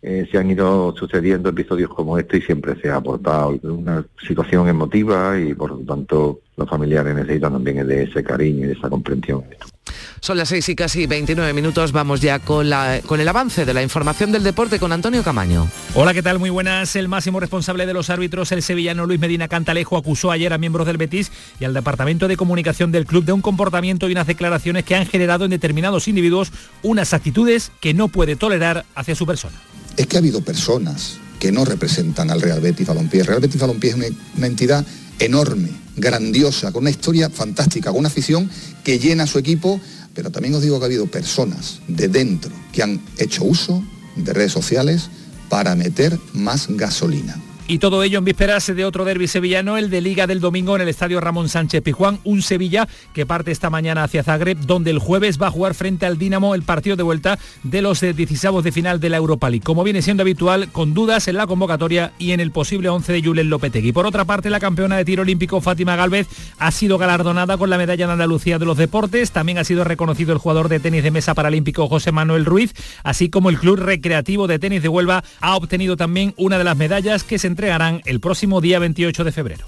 [0.01, 4.67] eh, se han ido sucediendo episodios como este y siempre se ha aportado una situación
[4.67, 8.89] emotiva y por lo tanto los familiares necesitan también de ese cariño y de esa
[8.89, 9.43] comprensión.
[10.25, 11.91] Son las 6 y casi 29 minutos.
[11.91, 15.69] Vamos ya con, la, con el avance de la información del deporte con Antonio Camaño.
[15.93, 16.39] Hola, ¿qué tal?
[16.39, 16.95] Muy buenas.
[16.95, 20.87] El máximo responsable de los árbitros, el sevillano Luis Medina Cantalejo, acusó ayer a miembros
[20.87, 24.83] del Betis y al Departamento de Comunicación del club de un comportamiento y unas declaraciones
[24.83, 29.61] que han generado en determinados individuos unas actitudes que no puede tolerar hacia su persona.
[29.95, 33.19] Es que ha habido personas que no representan al Real Betis Balompié.
[33.19, 34.07] El Real Betis Balompié es una,
[34.37, 34.83] una entidad
[35.19, 38.49] enorme, grandiosa, con una historia fantástica, con una afición
[38.83, 39.79] que llena a su equipo,
[40.15, 43.83] pero también os digo que ha habido personas de dentro que han hecho uso
[44.15, 45.09] de redes sociales
[45.49, 47.39] para meter más gasolina.
[47.67, 50.83] Y todo ello en vísperas de otro derby sevillano, el de Liga del domingo en
[50.83, 54.99] el Estadio Ramón Sánchez Pijuán, un Sevilla que parte esta mañana hacia Zagreb, donde el
[54.99, 58.71] jueves va a jugar frente al Dinamo el partido de vuelta de los 16 de
[58.71, 59.63] final de la Europa League.
[59.63, 63.23] Como viene siendo habitual, con dudas en la convocatoria y en el posible 11 de
[63.23, 63.93] Julen Lopetegui.
[63.93, 66.27] Por otra parte, la campeona de tiro olímpico Fátima Galvez
[66.59, 69.31] ha sido galardonada con la medalla de Andalucía de los deportes.
[69.31, 72.73] También ha sido reconocido el jugador de tenis de mesa paralímpico José Manuel Ruiz,
[73.03, 76.77] así como el Club Recreativo de Tenis de Huelva ha obtenido también una de las
[76.77, 79.65] medallas que se entregarán el próximo día 28 de febrero.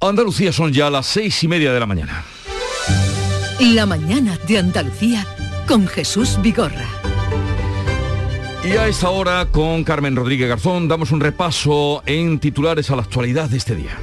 [0.00, 2.24] Andalucía son ya las seis y media de la mañana.
[3.60, 5.24] La mañana de Andalucía
[5.68, 6.88] con Jesús Vigorra.
[8.64, 13.02] Y a esta hora, con Carmen Rodríguez Garzón, damos un repaso en titulares a la
[13.02, 13.96] actualidad de este día.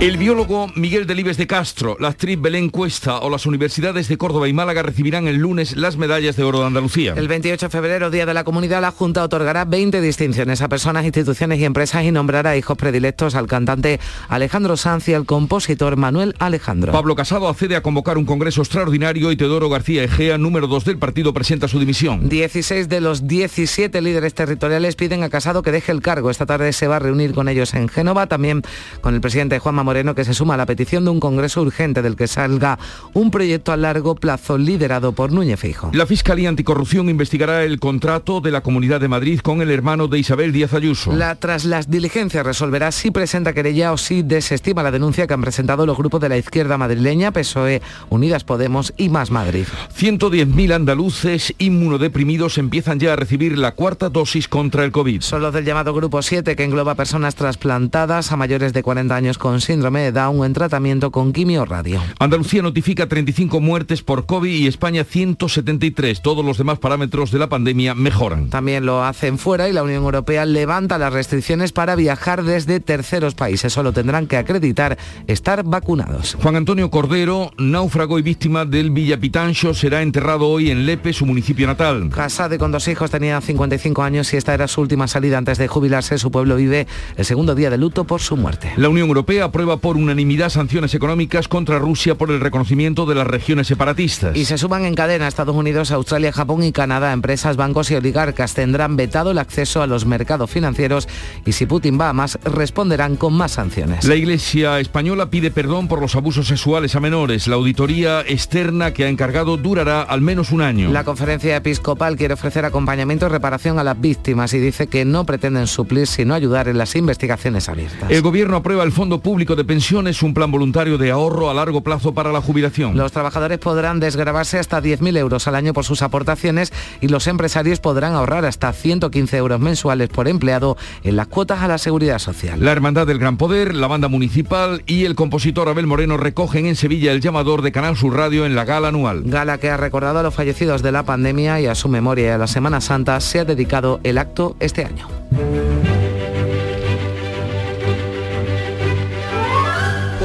[0.00, 4.48] El biólogo Miguel Delibes de Castro, la actriz Belén Cuesta o las universidades de Córdoba
[4.48, 7.12] y Málaga recibirán el lunes las medallas de oro de Andalucía.
[7.18, 11.04] El 28 de febrero, Día de la Comunidad, la Junta otorgará 20 distinciones a personas,
[11.04, 16.34] instituciones y empresas y nombrará hijos predilectos al cantante Alejandro Sanz y al compositor Manuel
[16.38, 16.92] Alejandro.
[16.92, 20.96] Pablo Casado accede a convocar un congreso extraordinario y Teodoro García Egea, número 2 del
[20.96, 22.26] partido, presenta su dimisión.
[22.26, 26.30] 16 de los 17 líderes territoriales piden a Casado que deje el cargo.
[26.30, 28.62] Esta tarde se va a reunir con ellos en Génova, también
[29.02, 32.00] con el presidente Juanma Moreno, que se suma a la petición de un congreso urgente
[32.00, 32.78] del que salga
[33.12, 35.90] un proyecto a largo plazo liderado por Núñez Feijo.
[35.92, 40.20] La Fiscalía Anticorrupción investigará el contrato de la Comunidad de Madrid con el hermano de
[40.20, 41.12] Isabel Díaz Ayuso.
[41.12, 45.40] La, tras las diligencias resolverá si presenta querella o si desestima la denuncia que han
[45.40, 49.66] presentado los grupos de la izquierda madrileña, PSOE, Unidas Podemos y Más Madrid.
[49.98, 55.22] 110.000 andaluces inmunodeprimidos empiezan ya a recibir la cuarta dosis contra el COVID.
[55.22, 59.36] Son los del llamado Grupo 7, que engloba personas trasplantadas a mayores de 40 años
[59.36, 62.02] con síndrome de Down en tratamiento con quimio radio.
[62.18, 66.20] Andalucía notifica 35 muertes por COVID y España 173.
[66.20, 68.50] Todos los demás parámetros de la pandemia mejoran.
[68.50, 73.34] También lo hacen fuera y la Unión Europea levanta las restricciones para viajar desde terceros
[73.34, 73.72] países.
[73.72, 76.36] Solo tendrán que acreditar estar vacunados.
[76.42, 81.66] Juan Antonio Cordero, náufrago y víctima del Villapitancho, será enterrado hoy en Lepe, su municipio
[81.66, 82.10] natal.
[82.10, 85.56] Casado y con dos hijos, tenía 55 años y esta era su última salida antes
[85.56, 86.18] de jubilarse.
[86.18, 88.72] Su pueblo vive el segundo día de luto por su muerte.
[88.76, 93.26] La Unión Europea aprueba por unanimidad sanciones económicas contra Rusia por el reconocimiento de las
[93.26, 94.36] regiones separatistas.
[94.36, 97.12] Y se suman en cadena Estados Unidos, Australia, Japón y Canadá.
[97.12, 101.08] Empresas, bancos y oligarcas tendrán vetado el acceso a los mercados financieros
[101.44, 104.04] y si Putin va a más, responderán con más sanciones.
[104.04, 107.46] La Iglesia española pide perdón por los abusos sexuales a menores.
[107.46, 110.90] La auditoría externa que ha encargado durará al menos un año.
[110.90, 115.24] La conferencia episcopal quiere ofrecer acompañamiento y reparación a las víctimas y dice que no
[115.24, 118.10] pretenden suplir sino ayudar en las investigaciones abiertas.
[118.10, 121.82] El gobierno aprueba el Fondo Público de Pensiones, un plan voluntario de ahorro a largo
[121.82, 122.96] plazo para la jubilación.
[122.96, 127.80] Los trabajadores podrán desgravarse hasta 10.000 euros al año por sus aportaciones y los empresarios
[127.80, 132.64] podrán ahorrar hasta 115 euros mensuales por empleado en las cuotas a la seguridad social.
[132.64, 136.76] La Hermandad del Gran Poder, la banda municipal y el compositor Abel Moreno recogen en
[136.76, 139.22] Sevilla el llamador de Canal Sur Radio en la gala anual.
[139.24, 142.30] Gala que ha recordado a los fallecidos de la pandemia y a su memoria y
[142.30, 145.08] a la Semana Santa se ha dedicado el acto este año.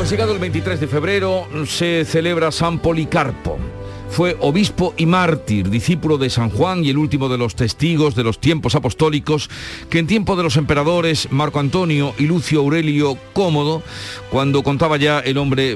[0.10, 3.58] Llegado el 23 de febrero se celebra San Policarpo.
[4.08, 8.24] Fue obispo y mártir, discípulo de San Juan y el último de los testigos de
[8.24, 9.50] los tiempos apostólicos,
[9.90, 13.82] que en tiempo de los emperadores Marco Antonio y Lucio Aurelio Cómodo,
[14.30, 15.76] cuando contaba ya el hombre,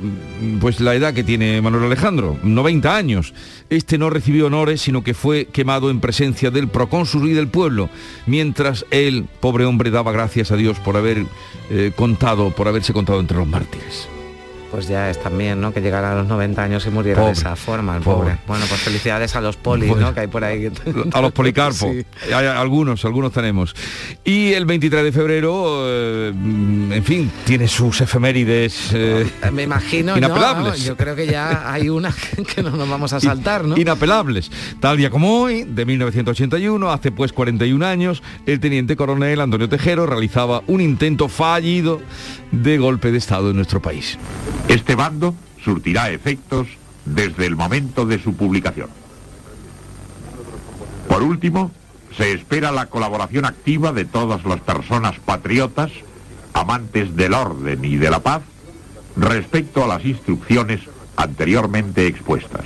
[0.61, 3.33] pues la edad que tiene Manuel Alejandro, 90 años,
[3.71, 7.89] este no recibió honores, sino que fue quemado en presencia del procónsul y del pueblo,
[8.27, 11.25] mientras él, pobre hombre, daba gracias a Dios por haber
[11.71, 14.07] eh, contado, por haberse contado entre los mártires.
[14.71, 15.73] Pues ya es también, ¿no?
[15.73, 18.37] Que llegara a los 90 años y muriera de esa forma, el pobre.
[18.47, 20.13] Bueno, pues felicidades a los polis, ¿no?
[20.13, 20.71] Que hay por ahí.
[21.13, 21.89] A los policarpos.
[22.33, 23.75] Hay algunos, algunos tenemos.
[24.23, 30.83] Y el 23 de febrero, eh, en fin, tiene sus efemérides eh, Me imagino, inapelables.
[30.83, 32.13] yo creo que ya hay una
[32.55, 33.77] que no nos vamos a saltar, ¿no?
[33.77, 34.51] Inapelables.
[34.79, 40.05] Tal día como hoy, de 1981, hace pues 41 años, el teniente coronel Antonio Tejero
[40.05, 42.01] realizaba un intento fallido
[42.51, 44.17] de golpe de Estado en nuestro país.
[44.69, 46.67] Este bando surtirá efectos
[47.03, 48.89] desde el momento de su publicación.
[51.07, 51.71] Por último,
[52.15, 55.91] se espera la colaboración activa de todas las personas patriotas,
[56.53, 58.43] amantes del orden y de la paz,
[59.17, 60.81] respecto a las instrucciones
[61.15, 62.65] anteriormente expuestas.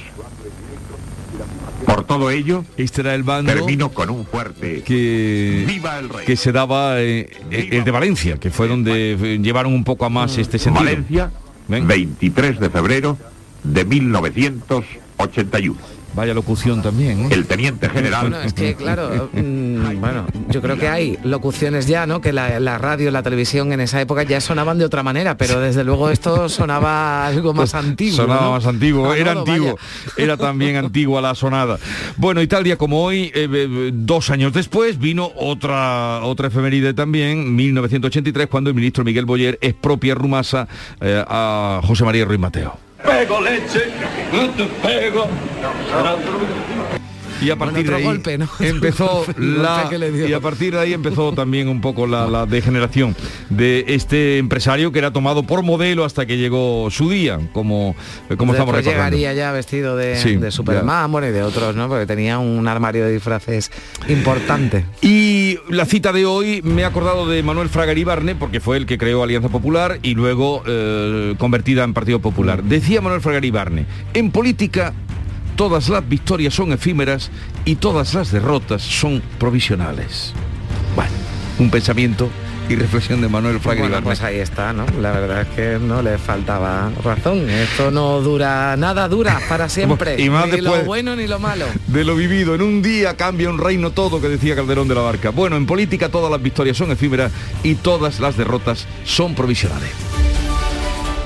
[1.86, 6.26] Por todo ello, este era el bando termino con un fuerte que, ¡Viva el rey!
[6.26, 10.38] que se daba eh, el de Valencia, que fue donde llevaron un poco a más
[10.38, 10.86] este sentido.
[10.86, 11.32] Valencia,
[11.68, 13.18] 23 de febrero
[13.64, 15.93] de 1981.
[16.16, 17.26] Vaya locución también.
[17.26, 17.28] ¿eh?
[17.32, 18.30] El teniente general.
[18.30, 22.22] Bueno, es que claro, mm, bueno, yo creo que hay locuciones ya, ¿no?
[22.22, 25.60] Que la, la radio, la televisión en esa época ya sonaban de otra manera, pero
[25.60, 28.18] desde luego esto sonaba algo más antiguo.
[28.18, 28.52] Sonaba ¿no?
[28.52, 29.78] más antiguo, era antiguo,
[30.18, 31.80] era también antigua la sonada.
[32.18, 36.94] Bueno, y tal día como hoy, eh, eh, dos años después, vino otra otra efeméride
[36.94, 40.68] también, 1983, cuando el ministro Miguel Boyer expropia Rumasa
[41.02, 42.78] eh, a José María Ruiz Mateo.
[43.04, 43.92] Pego leche,
[44.32, 45.28] no te pego.
[47.44, 48.48] Y a partir de ahí golpe, ¿no?
[48.60, 49.90] empezó la
[50.28, 53.16] y a partir de ahí empezó también un poco la, la degeneración
[53.50, 57.96] de este empresario que era tomado por modelo hasta que llegó su día, como
[58.38, 59.18] como estamos Después recordando.
[59.18, 61.88] llegaría ya vestido de, Sí, de Superman, bueno, y de otros, ¿no?
[61.90, 63.72] Porque tenía un armario de disfraces
[64.08, 64.86] importante.
[65.02, 68.86] Y la cita de hoy me he acordado de Manuel Fraga Iribarne, porque fue el
[68.86, 72.64] que creó Alianza Popular y luego eh, convertida en Partido Popular.
[72.64, 74.94] Decía Manuel Fraga Iribarne, en política
[75.56, 77.32] todas las victorias son efímeras
[77.66, 80.34] y todas las derrotas son provisionales.
[80.96, 81.12] Bueno,
[81.60, 82.30] un pensamiento
[82.70, 84.86] y reflexión de Manuel Fraga Bueno, pues ahí está, ¿no?
[85.02, 87.50] La verdad es que no le faltaba razón.
[87.50, 90.22] Esto no dura, nada dura para siempre.
[90.22, 91.66] Y más ni después- lo bueno ni lo malo.
[91.88, 92.56] de lo vivido.
[92.56, 95.32] En un día cambia un reino todo, que decía Calderón de la Barca.
[95.32, 97.32] Bueno, en política todas las victorias son efímeras
[97.64, 99.92] y todas las derrotas son provisionales.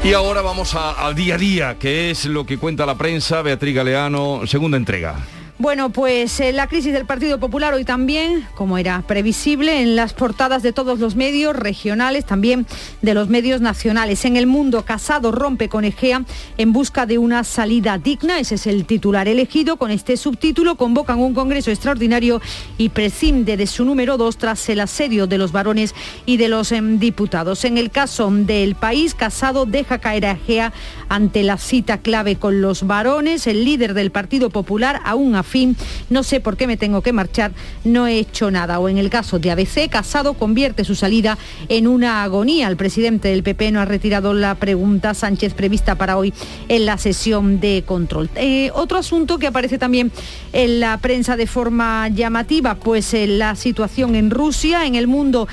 [0.08, 3.42] Y ahora vamos al día a día, que es lo que cuenta la prensa.
[3.42, 5.18] Beatriz Galeano, segunda entrega.
[5.60, 10.14] Bueno, pues eh, la crisis del Partido Popular hoy también, como era previsible, en las
[10.14, 12.68] portadas de todos los medios regionales, también
[13.02, 14.24] de los medios nacionales.
[14.26, 16.24] En el mundo, Casado rompe con Egea
[16.60, 18.38] en busca de una salida digna.
[18.38, 19.78] Ese es el titular elegido.
[19.78, 22.40] Con este subtítulo convocan un congreso extraordinario
[22.78, 25.96] y prescinde de su número dos tras el asedio de los varones
[26.28, 27.66] y de los em, diputados.
[27.66, 30.72] En el caso del país, Casado deja caer a Egea
[31.10, 33.48] ante la cita clave con los varones.
[33.48, 35.76] El líder del Partido Popular, aún a fin,
[36.10, 38.80] no sé por qué me tengo que marchar, no he hecho nada.
[38.80, 41.38] O en el caso de ABC, Casado convierte su salida
[41.70, 42.68] en una agonía.
[42.68, 46.34] El presidente del PP no ha retirado la pregunta Sánchez prevista para hoy
[46.68, 48.30] en la sesión de control.
[48.36, 50.12] Eh, otro asunto que aparece también
[50.54, 55.48] en la prensa de forma llamativa, pues eh, la situación en Rusia, en el mundo.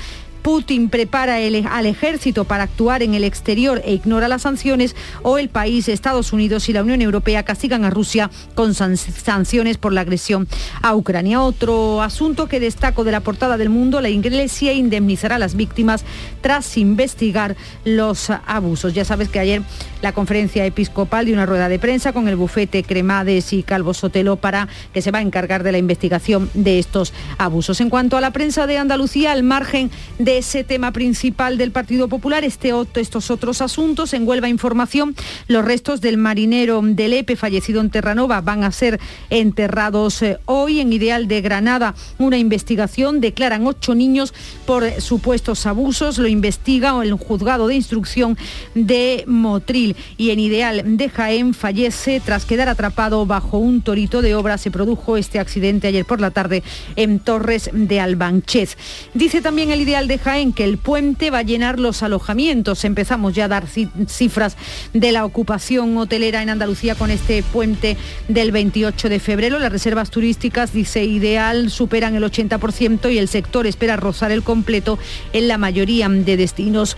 [0.45, 5.39] Putin prepara el- al ejército para actuar en el exterior e ignora las sanciones o
[5.39, 9.91] el país, Estados Unidos y la Unión Europea castigan a Rusia con san- sanciones por
[9.91, 10.47] la agresión
[10.83, 11.41] a Ucrania.
[11.41, 16.05] Otro asunto que destaco de la portada del mundo, la Iglesia indemnizará a las víctimas
[16.41, 18.93] tras investigar los abusos.
[18.93, 19.63] Ya sabes que ayer
[20.03, 24.35] la conferencia episcopal dio una rueda de prensa con el bufete Cremades y Calvo Sotelo
[24.35, 27.81] para que se va a encargar de la investigación de estos abusos.
[27.81, 29.89] En cuanto a la prensa de Andalucía, al margen
[30.19, 35.15] de ese tema principal del Partido Popular, este, estos otros asuntos, en Huelva Información,
[35.47, 40.81] los restos del marinero del EPE fallecido en Terranova van a ser enterrados eh, hoy.
[40.81, 44.33] En Ideal de Granada, una investigación, declaran ocho niños
[44.65, 48.37] por supuestos abusos, lo investiga el juzgado de instrucción
[48.73, 49.95] de Motril.
[50.17, 54.57] Y en Ideal de Jaén fallece tras quedar atrapado bajo un torito de obra.
[54.57, 56.63] Se produjo este accidente ayer por la tarde
[56.95, 58.77] en Torres de Albanchez.
[59.13, 62.83] Dice también el Ideal de Jaén que el puente va a llenar los alojamientos.
[62.83, 64.57] Empezamos ya a dar ci- cifras
[64.91, 67.95] de la ocupación hotelera en Andalucía con este puente
[68.27, 69.59] del 28 de febrero.
[69.59, 74.97] Las reservas turísticas, dice Ideal, superan el 80% y el sector espera rozar el completo
[75.31, 76.97] en la mayoría de destinos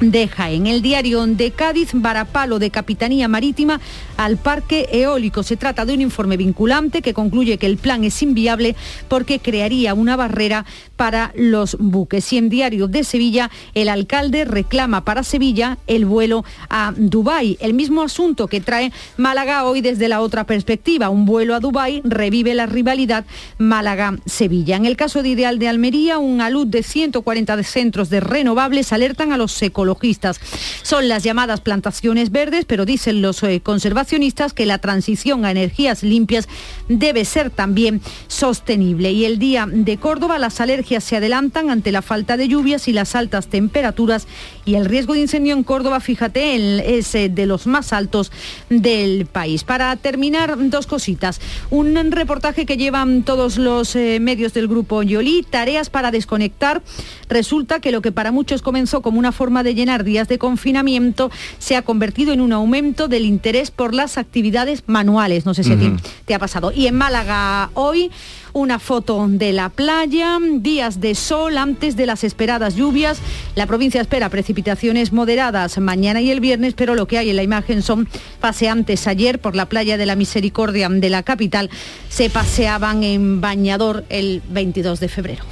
[0.00, 3.80] deja en el diario de Cádiz, varapalo de Capitanía Marítima
[4.16, 5.42] al parque eólico.
[5.42, 8.76] Se trata de un informe vinculante que concluye que el plan es inviable
[9.08, 10.64] porque crearía una barrera
[10.96, 12.32] para los buques.
[12.32, 17.58] Y en diario de Sevilla, el alcalde reclama para Sevilla el vuelo a Dubái.
[17.60, 21.10] El mismo asunto que trae Málaga hoy desde la otra perspectiva.
[21.10, 23.24] Un vuelo a Dubái revive la rivalidad
[23.58, 24.76] Málaga-Sevilla.
[24.76, 29.32] En el caso de Ideal de Almería, un alud de 140 centros de renovables alertan
[29.32, 29.52] a los
[29.82, 30.40] ecologistas.
[30.82, 36.02] Son las llamadas plantaciones verdes, pero dicen los eh, conservacionistas que la transición a energías
[36.04, 36.48] limpias
[36.88, 39.10] debe ser también sostenible.
[39.10, 42.92] Y el día de Córdoba, las alergias se adelantan ante la falta de lluvias y
[42.92, 44.28] las altas temperaturas
[44.64, 48.30] y el riesgo de incendio en Córdoba, fíjate, es eh, de los más altos
[48.70, 49.64] del país.
[49.64, 51.40] Para terminar, dos cositas.
[51.70, 56.82] Un reportaje que llevan todos los eh, medios del grupo Yoli, tareas para desconectar.
[57.28, 61.30] Resulta que lo que para muchos comenzó como una forma de llenar días de confinamiento
[61.58, 65.46] se ha convertido en un aumento del interés por las actividades manuales.
[65.46, 65.92] No sé si a ti
[66.24, 66.72] te ha pasado.
[66.72, 68.10] Y en Málaga hoy
[68.52, 73.18] una foto de la playa, días de sol antes de las esperadas lluvias.
[73.54, 77.42] La provincia espera precipitaciones moderadas mañana y el viernes, pero lo que hay en la
[77.42, 78.08] imagen son
[78.40, 79.06] paseantes.
[79.06, 81.70] Ayer por la playa de la Misericordia de la capital
[82.08, 85.44] se paseaban en bañador el 22 de febrero.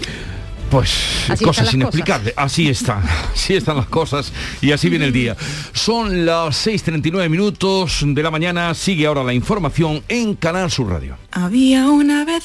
[0.70, 0.92] Pues
[1.42, 2.32] cosas inexplicables.
[2.36, 3.02] Así están,
[3.32, 5.36] así están las cosas y así viene el día.
[5.72, 8.72] Son las 6.39 minutos de la mañana.
[8.74, 11.16] Sigue ahora la información en Canal Sur Radio.
[11.32, 12.44] Había una vez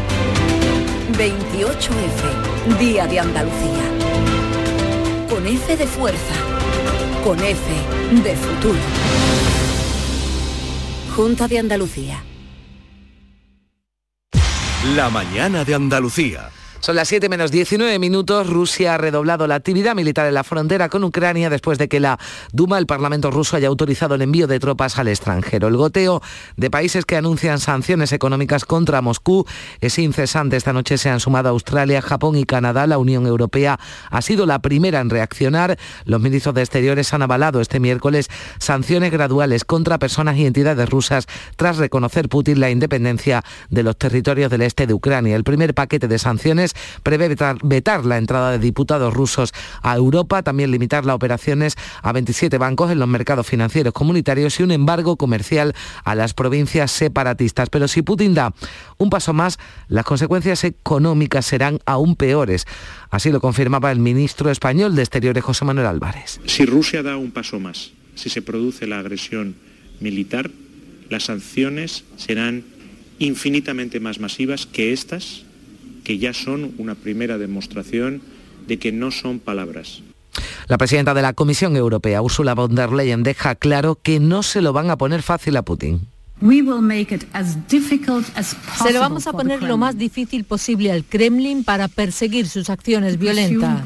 [1.13, 3.83] 28F, Día de Andalucía.
[5.29, 6.33] Con F de fuerza,
[7.23, 7.61] con F
[8.23, 8.79] de futuro.
[11.15, 12.23] Junta de Andalucía.
[14.95, 16.49] La mañana de Andalucía.
[16.81, 18.49] Son las 7 menos 19 minutos.
[18.49, 22.17] Rusia ha redoblado la actividad militar en la frontera con Ucrania después de que la
[22.53, 25.67] Duma, el Parlamento ruso, haya autorizado el envío de tropas al extranjero.
[25.67, 26.23] El goteo
[26.57, 29.45] de países que anuncian sanciones económicas contra Moscú
[29.79, 30.57] es incesante.
[30.57, 32.87] Esta noche se han sumado Australia, Japón y Canadá.
[32.87, 33.79] La Unión Europea
[34.09, 35.77] ha sido la primera en reaccionar.
[36.05, 38.27] Los ministros de Exteriores han avalado este miércoles
[38.57, 41.27] sanciones graduales contra personas y entidades rusas
[41.57, 45.35] tras reconocer Putin la independencia de los territorios del este de Ucrania.
[45.35, 46.70] El primer paquete de sanciones
[47.03, 47.27] prevé
[47.63, 52.91] vetar, la entrada de diputados rusos a Europa, también limitar las operaciones a 27 bancos
[52.91, 57.69] en los mercados financieros comunitarios y un embargo comercial a las provincias separatistas.
[57.69, 58.53] Pero si Putin da
[58.97, 62.65] un paso más, las consecuencias económicas serán aún peores.
[63.09, 66.39] Así lo confirmaba el ministro español de Exteriores, José Manuel Álvarez.
[66.45, 69.55] Si Rusia da un paso más, si se produce la agresión
[69.99, 70.49] militar,
[71.09, 72.63] las sanciones serán
[73.19, 75.43] infinitamente más masivas que estas
[76.03, 78.21] que ya son una primera demostración
[78.67, 80.01] de que no son palabras.
[80.67, 84.61] La presidenta de la Comisión Europea, Ursula von der Leyen, deja claro que no se
[84.61, 86.07] lo van a poner fácil a Putin.
[86.41, 86.63] Se
[88.93, 93.83] lo vamos a poner lo más difícil posible al Kremlin para perseguir sus acciones violentas.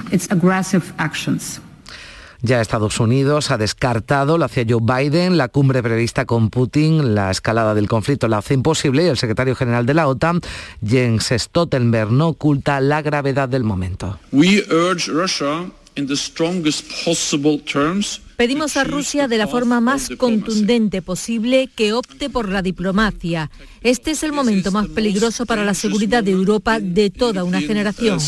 [2.41, 7.31] Ya Estados Unidos ha descartado, lo hacía Joe Biden, la cumbre prevista con Putin, la
[7.31, 10.41] escalada del conflicto la hace imposible y el secretario general de la OTAN,
[10.86, 14.19] Jens Stoltenberg, no oculta la gravedad del momento.
[18.36, 23.49] Pedimos a Rusia de la forma más contundente posible que opte por la diplomacia.
[23.81, 28.19] Este es el momento más peligroso para la seguridad de Europa de toda una generación.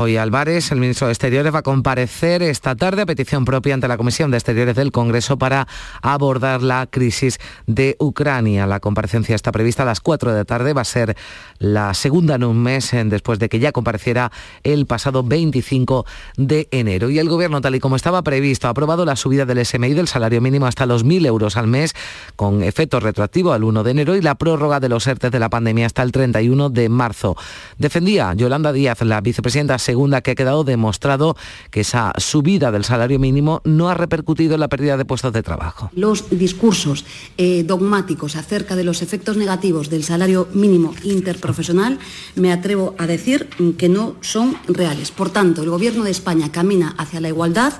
[0.00, 3.88] Hoy Álvarez, el ministro de Exteriores, va a comparecer esta tarde a petición propia ante
[3.88, 5.66] la Comisión de Exteriores del Congreso para
[6.02, 8.68] abordar la crisis de Ucrania.
[8.68, 11.16] La comparecencia está prevista a las 4 de la tarde, va a ser
[11.58, 14.30] la segunda en un mes después de que ya compareciera
[14.62, 17.10] el pasado 25 de enero.
[17.10, 20.06] Y el Gobierno, tal y como estaba previsto, ha aprobado la subida del SMI del
[20.06, 21.92] salario mínimo hasta los 1.000 euros al mes,
[22.36, 25.50] con efecto retroactivo al 1 de enero, y la prórroga de los ERTE de la
[25.50, 27.36] pandemia hasta el 31 de marzo.
[27.78, 31.34] Defendía Yolanda Díaz, la vicepresidenta segunda, que ha quedado demostrado
[31.70, 35.42] que esa subida del salario mínimo no ha repercutido en la pérdida de puestos de
[35.42, 35.88] trabajo.
[35.94, 37.06] Los discursos
[37.38, 41.98] eh, dogmáticos acerca de los efectos negativos del salario mínimo interprofesional,
[42.34, 45.10] me atrevo a decir que no son reales.
[45.10, 47.72] Por tanto, el Gobierno de España camina hacia la igualdad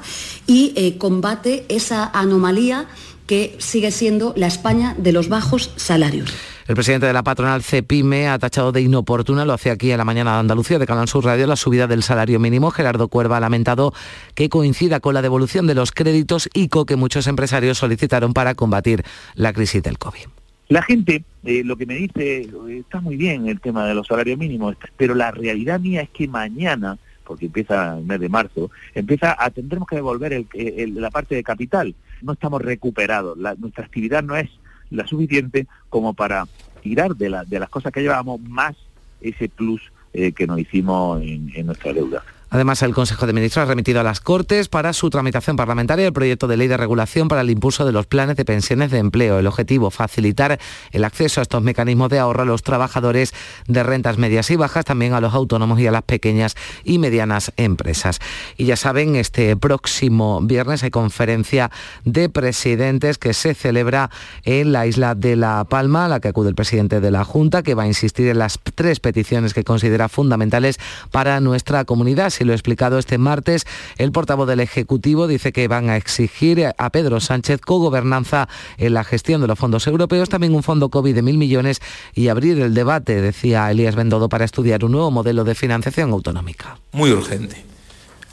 [0.46, 2.86] y eh, combate esa anomalía
[3.28, 6.34] que sigue siendo la España de los bajos salarios.
[6.66, 10.04] El presidente de la patronal CEPIME ha tachado de inoportuna, lo hace aquí en la
[10.04, 12.70] mañana de Andalucía de Canal Sur Radio, la subida del salario mínimo.
[12.70, 13.92] Gerardo Cuerva ha lamentado
[14.34, 19.04] que coincida con la devolución de los créditos ICO que muchos empresarios solicitaron para combatir
[19.34, 20.26] la crisis del COVID.
[20.68, 24.38] La gente eh, lo que me dice, está muy bien el tema de los salarios
[24.38, 26.98] mínimos, pero la realidad mía es que mañana
[27.28, 31.94] porque empieza el mes de marzo, empieza a tendremos que devolver la parte de capital.
[32.22, 34.50] No estamos recuperados, nuestra actividad no es
[34.90, 36.46] la suficiente como para
[36.82, 38.76] tirar de, de las cosas que llevábamos más
[39.20, 39.80] ese plus
[40.12, 42.22] eh, que nos hicimos en nuestra deuda.
[42.50, 46.12] Además, el Consejo de Ministros ha remitido a las Cortes para su tramitación parlamentaria el
[46.12, 49.38] proyecto de ley de regulación para el impulso de los planes de pensiones de empleo.
[49.38, 50.58] El objetivo, facilitar
[50.92, 53.34] el acceso a estos mecanismos de ahorro a los trabajadores
[53.66, 57.52] de rentas medias y bajas, también a los autónomos y a las pequeñas y medianas
[57.56, 58.18] empresas.
[58.56, 61.70] Y ya saben, este próximo viernes hay conferencia
[62.04, 64.10] de presidentes que se celebra
[64.44, 67.62] en la isla de La Palma, a la que acude el presidente de la Junta,
[67.62, 70.78] que va a insistir en las tres peticiones que considera fundamentales
[71.10, 73.66] para nuestra comunidad y lo he explicado este martes,
[73.96, 79.04] el portavoz del Ejecutivo dice que van a exigir a Pedro Sánchez cogobernanza en la
[79.04, 81.80] gestión de los fondos europeos, también un fondo COVID de mil millones
[82.14, 86.78] y abrir el debate, decía Elías Bendodo, para estudiar un nuevo modelo de financiación autonómica.
[86.92, 87.64] Muy urgente.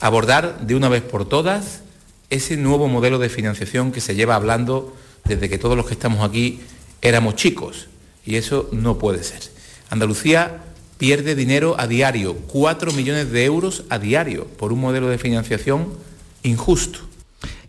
[0.00, 1.82] Abordar de una vez por todas
[2.30, 4.94] ese nuevo modelo de financiación que se lleva hablando
[5.24, 6.60] desde que todos los que estamos aquí
[7.02, 7.88] éramos chicos.
[8.24, 9.40] Y eso no puede ser.
[9.90, 10.62] Andalucía
[10.98, 15.88] pierde dinero a diario, 4 millones de euros a diario, por un modelo de financiación
[16.42, 17.00] injusto.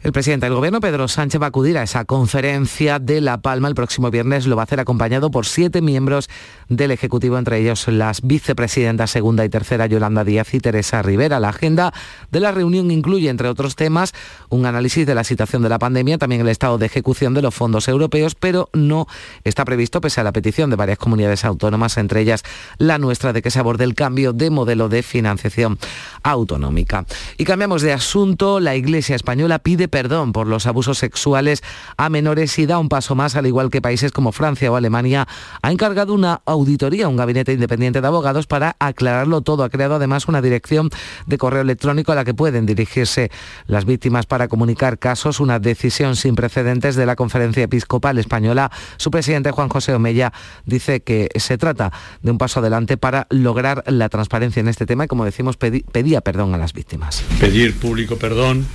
[0.07, 3.67] El presidente del Gobierno, Pedro Sánchez, va a acudir a esa conferencia de La Palma
[3.67, 4.47] el próximo viernes.
[4.47, 6.29] Lo va a hacer acompañado por siete miembros
[6.69, 11.41] del Ejecutivo, entre ellos las vicepresidentas segunda y tercera, Yolanda Díaz y Teresa Rivera.
[11.41, 11.93] La agenda
[12.31, 14.13] de la reunión incluye, entre otros temas,
[14.47, 17.53] un análisis de la situación de la pandemia, también el estado de ejecución de los
[17.53, 19.07] fondos europeos, pero no
[19.43, 22.43] está previsto, pese a la petición de varias comunidades autónomas, entre ellas
[22.77, 25.77] la nuestra, de que se aborde el cambio de modelo de financiación
[26.23, 27.05] autonómica.
[27.37, 28.61] Y cambiamos de asunto.
[28.61, 31.63] La Iglesia española pide perdón por los abusos sexuales
[31.97, 35.27] a menores y da un paso más, al igual que países como Francia o Alemania,
[35.63, 39.63] ha encargado una auditoría, un gabinete independiente de abogados para aclararlo todo.
[39.63, 40.91] Ha creado además una dirección
[41.25, 43.31] de correo electrónico a la que pueden dirigirse
[43.65, 48.71] las víctimas para comunicar casos, una decisión sin precedentes de la Conferencia Episcopal Española.
[48.97, 50.31] Su presidente Juan José Omella
[50.67, 51.91] dice que se trata
[52.21, 56.21] de un paso adelante para lograr la transparencia en este tema y como decimos pedía
[56.21, 57.23] perdón a las víctimas.
[57.39, 58.67] Pedir público perdón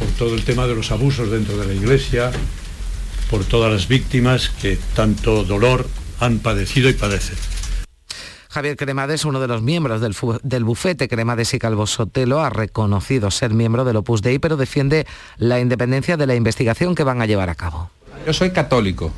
[0.00, 2.32] por todo el tema de los abusos dentro de la Iglesia,
[3.30, 5.86] por todas las víctimas que tanto dolor
[6.18, 7.36] han padecido y padecen.
[8.48, 13.30] Javier Cremades, uno de los miembros del, del, bufete Cremades y Calvo Sotelo, ha reconocido
[13.30, 17.26] ser miembro del Opus Dei, pero defiende la independencia de la investigación que van a
[17.26, 17.90] llevar a cabo.
[18.26, 19.12] Yo soy católico,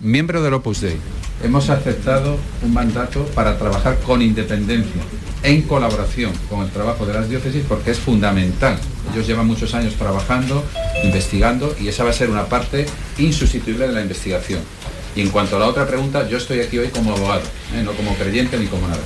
[0.00, 0.96] miembro del Opus Dei.
[1.42, 5.02] Hemos aceptado un mandato para trabajar con independencia,
[5.42, 8.78] en colaboración con el trabajo de las diócesis, porque es fundamental.
[9.12, 10.64] Ellos llevan muchos años trabajando,
[11.04, 12.86] investigando, y esa va a ser una parte
[13.18, 14.60] insustituible de la investigación.
[15.14, 17.42] Y en cuanto a la otra pregunta, yo estoy aquí hoy como abogado,
[17.74, 17.82] ¿eh?
[17.82, 19.02] no como creyente ni como nada.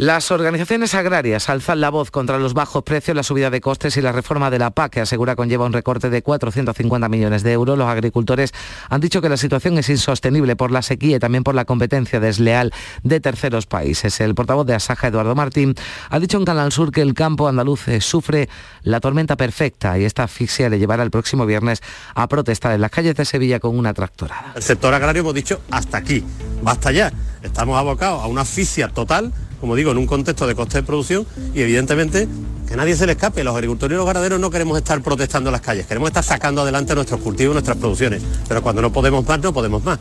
[0.00, 4.00] Las organizaciones agrarias alzan la voz contra los bajos precios, la subida de costes y
[4.00, 7.76] la reforma de la PAC, que asegura conlleva un recorte de 450 millones de euros.
[7.76, 8.54] Los agricultores
[8.88, 12.18] han dicho que la situación es insostenible por la sequía y también por la competencia
[12.18, 12.72] desleal
[13.02, 14.18] de terceros países.
[14.22, 15.74] El portavoz de Asaja, Eduardo Martín,
[16.08, 18.48] ha dicho en Canal Sur que el campo andaluz sufre
[18.82, 21.82] la tormenta perfecta y esta asfixia le llevará el próximo viernes
[22.14, 24.54] a protestar en las calles de Sevilla con una tractorada.
[24.56, 26.24] El sector agrario hemos dicho hasta aquí,
[26.62, 27.12] basta ya.
[27.42, 29.30] Estamos abocados a una asfixia total
[29.60, 32.28] como digo, en un contexto de coste de producción y evidentemente
[32.68, 33.44] que nadie se le escape.
[33.44, 36.62] Los agricultores y los ganaderos no queremos estar protestando en las calles, queremos estar sacando
[36.62, 39.98] adelante nuestros cultivos, nuestras producciones, pero cuando no podemos más, no podemos más.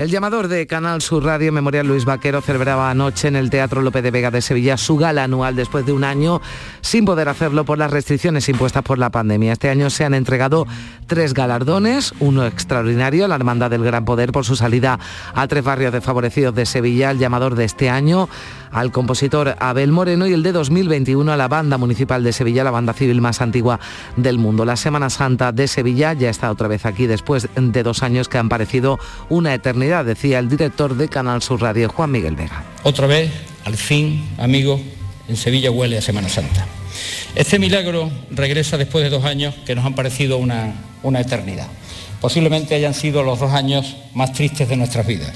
[0.00, 4.02] El llamador de Canal Sur Radio Memorial Luis Vaquero celebraba anoche en el Teatro López
[4.02, 6.40] de Vega de Sevilla su gala anual después de un año
[6.80, 9.52] sin poder hacerlo por las restricciones impuestas por la pandemia.
[9.52, 10.66] Este año se han entregado
[11.06, 14.98] tres galardones, uno extraordinario, la Hermandad del Gran Poder por su salida
[15.34, 18.30] a tres barrios desfavorecidos de Sevilla, el llamador de este año
[18.72, 22.70] al compositor Abel Moreno y el de 2021 a la Banda Municipal de Sevilla, la
[22.70, 23.80] banda civil más antigua
[24.16, 24.64] del mundo.
[24.64, 28.38] La Semana Santa de Sevilla ya está otra vez aquí después de dos años que
[28.38, 28.98] han parecido
[29.28, 32.64] una eternidad, decía el director de Canal Sur Radio, Juan Miguel Vega.
[32.82, 33.30] Otra vez,
[33.64, 34.80] al fin, amigos,
[35.28, 36.66] en Sevilla huele a Semana Santa.
[37.34, 41.68] Este milagro regresa después de dos años que nos han parecido una, una eternidad.
[42.20, 45.32] Posiblemente hayan sido los dos años más tristes de nuestras vidas.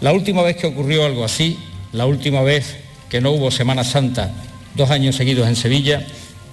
[0.00, 1.58] La última vez que ocurrió algo así
[1.94, 2.76] la última vez
[3.08, 4.32] que no hubo Semana Santa,
[4.74, 6.04] dos años seguidos en Sevilla,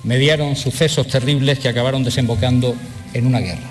[0.03, 2.75] mediaron sucesos terribles que acabaron desembocando
[3.13, 3.67] en una guerra.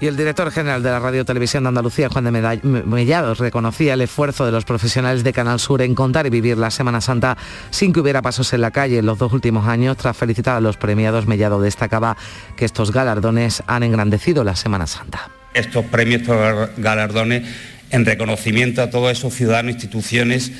[0.00, 4.00] Y el director general de la Radio Televisión de Andalucía, Juan de Mellados, reconocía el
[4.00, 7.36] esfuerzo de los profesionales de Canal Sur en contar y vivir la Semana Santa
[7.70, 9.96] sin que hubiera pasos en la calle en los dos últimos años.
[9.96, 12.16] Tras felicitar a los premiados, Mellado destacaba
[12.56, 15.30] que estos galardones han engrandecido la Semana Santa.
[15.52, 17.42] Estos premios, estos galardones,
[17.90, 20.52] en reconocimiento a todos esos ciudadanos, e instituciones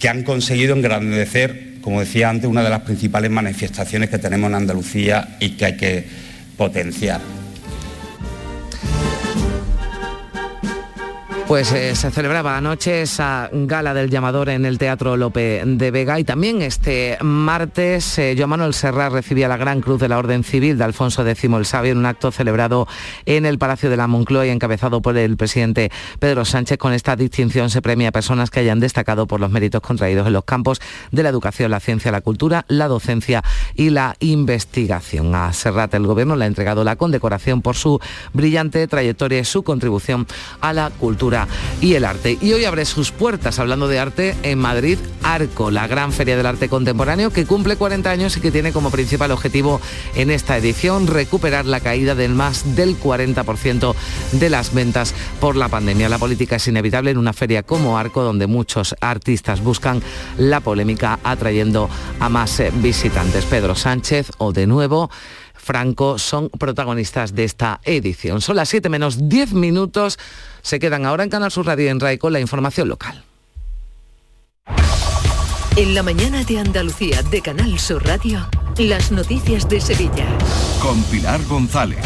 [0.00, 4.56] que han conseguido engrandecer, como decía antes, una de las principales manifestaciones que tenemos en
[4.56, 6.04] Andalucía y que hay que
[6.56, 7.39] potenciar.
[11.50, 16.20] Pues eh, se celebraba anoche esa gala del llamador en el Teatro Lope de Vega
[16.20, 20.44] y también este martes eh, Joan Manuel Serra recibía la Gran Cruz de la Orden
[20.44, 22.86] Civil de Alfonso X el Sabio en un acto celebrado
[23.26, 25.90] en el Palacio de la Moncloa y encabezado por el presidente
[26.20, 26.78] Pedro Sánchez.
[26.78, 30.34] Con esta distinción se premia a personas que hayan destacado por los méritos contraídos en
[30.34, 30.80] los campos
[31.10, 33.42] de la educación, la ciencia, la cultura, la docencia
[33.74, 35.34] y la investigación.
[35.34, 37.98] A Serrat el Gobierno le ha entregado la condecoración por su
[38.32, 40.28] brillante trayectoria y su contribución
[40.60, 41.39] a la cultura
[41.80, 42.38] y el arte.
[42.40, 46.46] Y hoy abre sus puertas, hablando de arte, en Madrid, Arco, la gran feria del
[46.46, 49.80] arte contemporáneo que cumple 40 años y que tiene como principal objetivo
[50.14, 53.94] en esta edición recuperar la caída del más del 40%
[54.32, 56.08] de las ventas por la pandemia.
[56.08, 60.02] La política es inevitable en una feria como Arco, donde muchos artistas buscan
[60.38, 61.88] la polémica atrayendo
[62.18, 63.44] a más eh, visitantes.
[63.44, 65.10] Pedro Sánchez, o de nuevo,
[65.60, 68.40] Franco son protagonistas de esta edición.
[68.40, 70.18] Son las 7 menos 10 minutos.
[70.62, 73.24] Se quedan ahora en Canal Sur Radio y en RAI con la información local.
[75.76, 78.48] En la mañana de Andalucía de Canal Sur Radio,
[78.78, 80.26] las noticias de Sevilla.
[80.82, 82.04] Con Pilar González.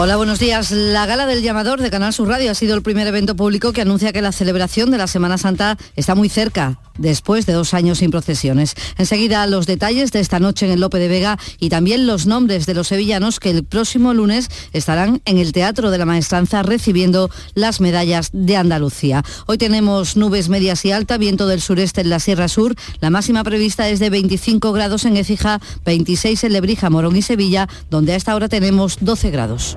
[0.00, 0.70] Hola, buenos días.
[0.70, 3.80] La Gala del Llamador de Canal Sur Radio ha sido el primer evento público que
[3.80, 7.98] anuncia que la celebración de la Semana Santa está muy cerca, después de dos años
[7.98, 8.76] sin procesiones.
[8.96, 12.64] Enseguida los detalles de esta noche en el Lope de Vega y también los nombres
[12.64, 17.28] de los sevillanos que el próximo lunes estarán en el Teatro de la Maestranza recibiendo
[17.54, 19.24] las medallas de Andalucía.
[19.46, 22.76] Hoy tenemos nubes medias y alta, viento del sureste en la Sierra Sur.
[23.00, 27.68] La máxima prevista es de 25 grados en Écija, 26 en Lebrija, Morón y Sevilla,
[27.90, 29.76] donde a esta hora tenemos 12 grados.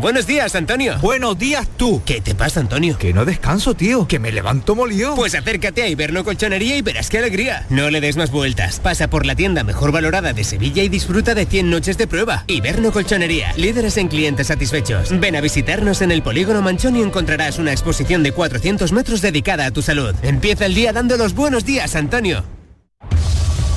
[0.00, 0.98] Buenos días, Antonio.
[1.02, 2.00] Buenos días tú.
[2.06, 2.96] ¿Qué te pasa, Antonio?
[2.96, 4.08] Que no descanso, tío.
[4.08, 5.14] Que me levanto molido.
[5.14, 7.66] Pues acércate a Iberno Colchonería y verás qué alegría.
[7.68, 8.80] No le des más vueltas.
[8.80, 12.44] Pasa por la tienda mejor valorada de Sevilla y disfruta de 100 noches de prueba.
[12.46, 13.52] Iberno Colchonería.
[13.58, 15.10] Líderes en clientes satisfechos.
[15.20, 19.66] Ven a visitarnos en el Polígono Manchón y encontrarás una exposición de 400 metros dedicada
[19.66, 20.14] a tu salud.
[20.22, 22.42] Empieza el día dando los buenos días, Antonio.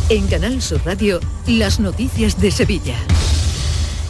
[0.07, 2.95] En Canal Sur Radio, las noticias de Sevilla.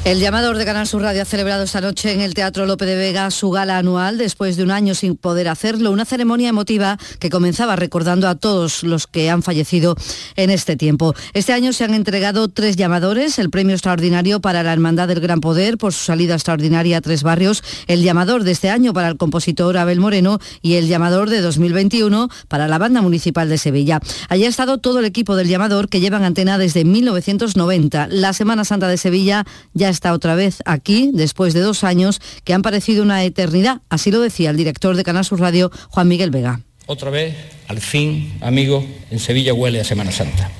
[0.06, 2.97] El llamador de Canal Sur Radio ha celebrado esta noche en el Teatro Lope de
[2.97, 7.30] Vega su gala anual después de un año sin poder hacerlo, una ceremonia emotiva que
[7.30, 9.95] comenzaba recordando a todos los que han fallecido
[10.36, 11.16] en este tiempo.
[11.34, 15.39] Este año se han entregado tres llamadores, el premio extraordinario para la Hermandad del Gran
[15.39, 19.16] Poder por su salida extraordinaria a tres barrios, el llamador de este año para el
[19.16, 24.01] compositor Abel Moreno y el llamador de 2021 para la Banda Municipal de Sevilla.
[24.28, 28.10] Allí ha estado todo el equipo del llamador que llevan antena desde 1990.
[28.10, 32.54] La Semana Santa de Sevilla ya está otra vez aquí después de dos años que
[32.54, 33.82] han parecido una eternidad.
[33.89, 36.60] Así lo decía el director de Canal Sur Radio, Juan Miguel Vega.
[36.86, 37.36] Otra vez,
[37.68, 40.52] al fin, amigos, en Sevilla huele a Semana Santa.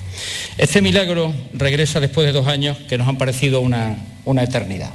[0.58, 4.92] Este milagro regresa después de dos años que nos han parecido una, una eternidad.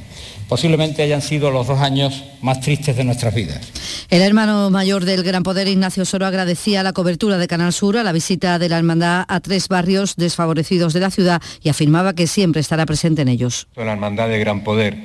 [0.49, 3.61] Posiblemente hayan sido los dos años más tristes de nuestras vidas.
[4.09, 8.03] El hermano mayor del Gran Poder, Ignacio Soro, agradecía la cobertura de Canal Sur a
[8.03, 12.27] la visita de la hermandad a tres barrios desfavorecidos de la ciudad y afirmaba que
[12.27, 13.69] siempre estará presente en ellos.
[13.77, 14.97] La hermandad de Gran Poder,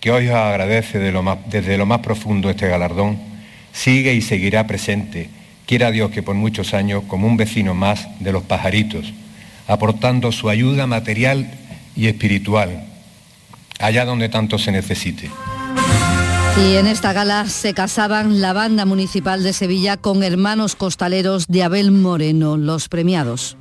[0.00, 3.18] que hoy os agradece desde lo más profundo este galardón,
[3.72, 5.30] sigue y seguirá presente,
[5.66, 9.12] quiera Dios que por muchos años, como un vecino más de los pajaritos,
[9.66, 11.50] aportando su ayuda material
[11.96, 12.95] y espiritual
[13.78, 15.30] allá donde tanto se necesite.
[16.58, 21.62] Y en esta gala se casaban la banda municipal de Sevilla con hermanos costaleros de
[21.62, 23.58] Abel Moreno, los premiados.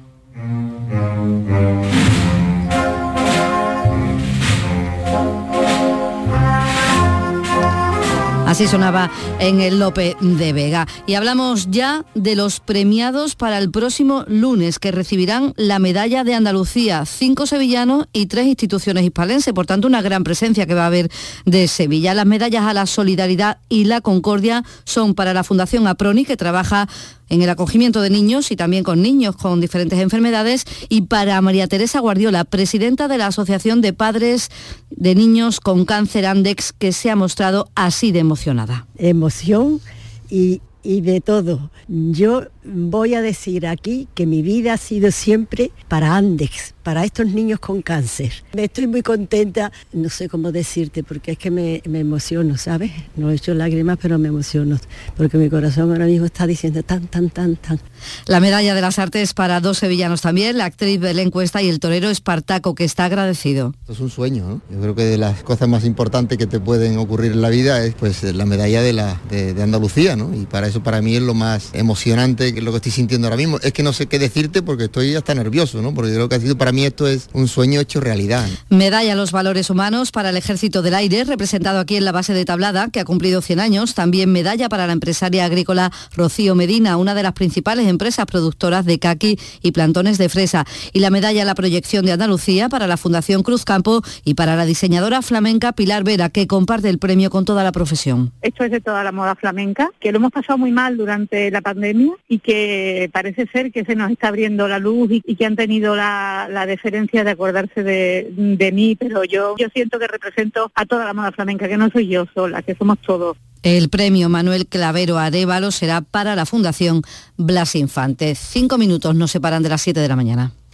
[8.56, 10.88] Así sonaba en el Lope de Vega.
[11.06, 16.36] Y hablamos ya de los premiados para el próximo lunes, que recibirán la medalla de
[16.36, 19.53] Andalucía, cinco sevillanos y tres instituciones hispalenses.
[19.53, 21.12] Por tanto, una gran presencia que va a haber
[21.43, 22.14] de Sevilla.
[22.14, 26.88] Las medallas a la solidaridad y la concordia son para la Fundación APRONI, que trabaja
[27.30, 31.67] en el acogimiento de niños y también con niños con diferentes enfermedades y para María
[31.67, 34.49] Teresa Guardiola, presidenta de la Asociación de Padres
[34.89, 38.88] de Niños con Cáncer Andex, que se ha mostrado así de emocionada.
[38.97, 39.82] Emoción
[40.30, 41.71] y, y de todo.
[41.88, 47.25] Yo voy a decir aquí que mi vida ha sido siempre para Andex, para estos
[47.25, 48.31] niños con cáncer.
[48.53, 52.91] Me estoy muy contenta, no sé cómo decirte, porque es que me, emociono, ¿sabes?
[53.15, 54.77] No he hecho lágrimas, pero me emociono,
[55.17, 57.79] porque mi corazón ahora mismo está diciendo tan, tan, tan, tan.
[58.27, 61.79] La medalla de las artes para dos sevillanos también, la actriz Belén Cuesta y el
[61.79, 63.73] torero Espartaco, que está agradecido.
[63.89, 64.61] es un sueño, ¿no?
[64.69, 67.83] Yo creo que de las cosas más importantes que te pueden ocurrir en la vida
[67.83, 70.31] es pues la medalla de, la, de, Andalucía, ¿no?
[70.36, 73.38] Y para eso para mí es lo más emocionante, que lo que estoy sintiendo ahora
[73.38, 73.57] mismo.
[73.63, 75.91] Es que no sé qué decirte porque estoy hasta nervioso, ¿no?
[75.95, 78.45] Porque creo que ha sido para mí esto es un sueño hecho realidad.
[78.69, 82.34] Medalla a los valores humanos para el Ejército del Aire, representado aquí en la base
[82.34, 83.95] de Tablada, que ha cumplido 100 años.
[83.95, 88.99] También medalla para la empresaria agrícola Rocío Medina, una de las principales empresas productoras de
[88.99, 90.65] caqui y plantones de fresa.
[90.93, 94.55] Y la medalla a la proyección de Andalucía para la Fundación Cruz Campo y para
[94.55, 98.34] la diseñadora flamenca Pilar Vera, que comparte el premio con toda la profesión.
[98.41, 101.61] Esto es de toda la moda flamenca, que lo hemos pasado muy mal durante la
[101.61, 105.55] pandemia y que parece ser que se nos está abriendo la luz y, que han
[105.55, 110.86] tenido la, la deferencia de acordarse de, mí, pero yo, yo siento que represento a
[110.86, 113.38] toda la moda flamenca, que no soy yo sola, que somos todos.
[113.63, 117.01] El premio Manuel Clavero Arevalo será para la Fundación
[117.36, 118.36] Blas Infante.
[118.36, 120.51] Cinco minutos nos separan de las siete de la mañana.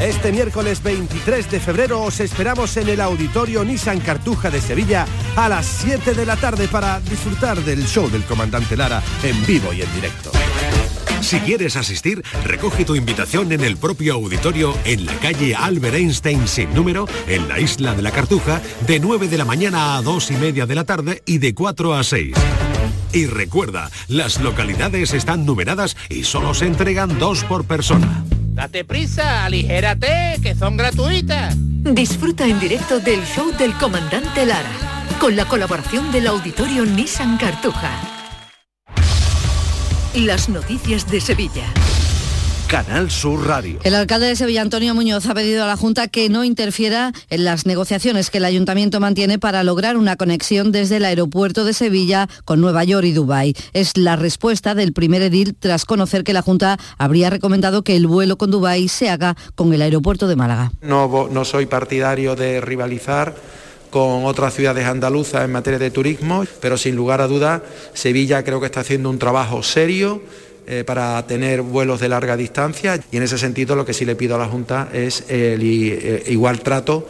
[0.00, 5.48] Este miércoles 23 de febrero os esperamos en el Auditorio Nissan Cartuja de Sevilla a
[5.48, 9.82] las 7 de la tarde para disfrutar del show del comandante Lara en vivo y
[9.82, 10.30] en directo.
[11.20, 16.46] Si quieres asistir, recoge tu invitación en el propio auditorio en la calle Albert Einstein
[16.46, 20.32] sin número, en la isla de la Cartuja, de 9 de la mañana a 2
[20.32, 22.34] y media de la tarde y de 4 a 6.
[23.14, 28.22] Y recuerda, las localidades están numeradas y solo se entregan dos por persona.
[28.54, 31.56] Date prisa, aligérate, que son gratuitas.
[31.58, 34.70] Disfruta en directo del show del comandante Lara,
[35.18, 37.90] con la colaboración del auditorio Nissan Cartuja.
[40.14, 41.66] Las noticias de Sevilla.
[42.74, 43.78] Canal Sur Radio.
[43.84, 47.44] El alcalde de Sevilla, Antonio Muñoz, ha pedido a la Junta que no interfiera en
[47.44, 52.28] las negociaciones que el ayuntamiento mantiene para lograr una conexión desde el aeropuerto de Sevilla
[52.44, 53.54] con Nueva York y Dubái.
[53.74, 58.08] Es la respuesta del primer edil tras conocer que la Junta habría recomendado que el
[58.08, 60.72] vuelo con Dubái se haga con el aeropuerto de Málaga.
[60.82, 63.36] No, no soy partidario de rivalizar
[63.90, 67.62] con otras ciudades andaluzas en materia de turismo, pero sin lugar a dudas
[67.92, 70.22] Sevilla creo que está haciendo un trabajo serio
[70.66, 74.16] eh, para tener vuelos de larga distancia y en ese sentido lo que sí le
[74.16, 77.06] pido a la Junta es el eh, igual trato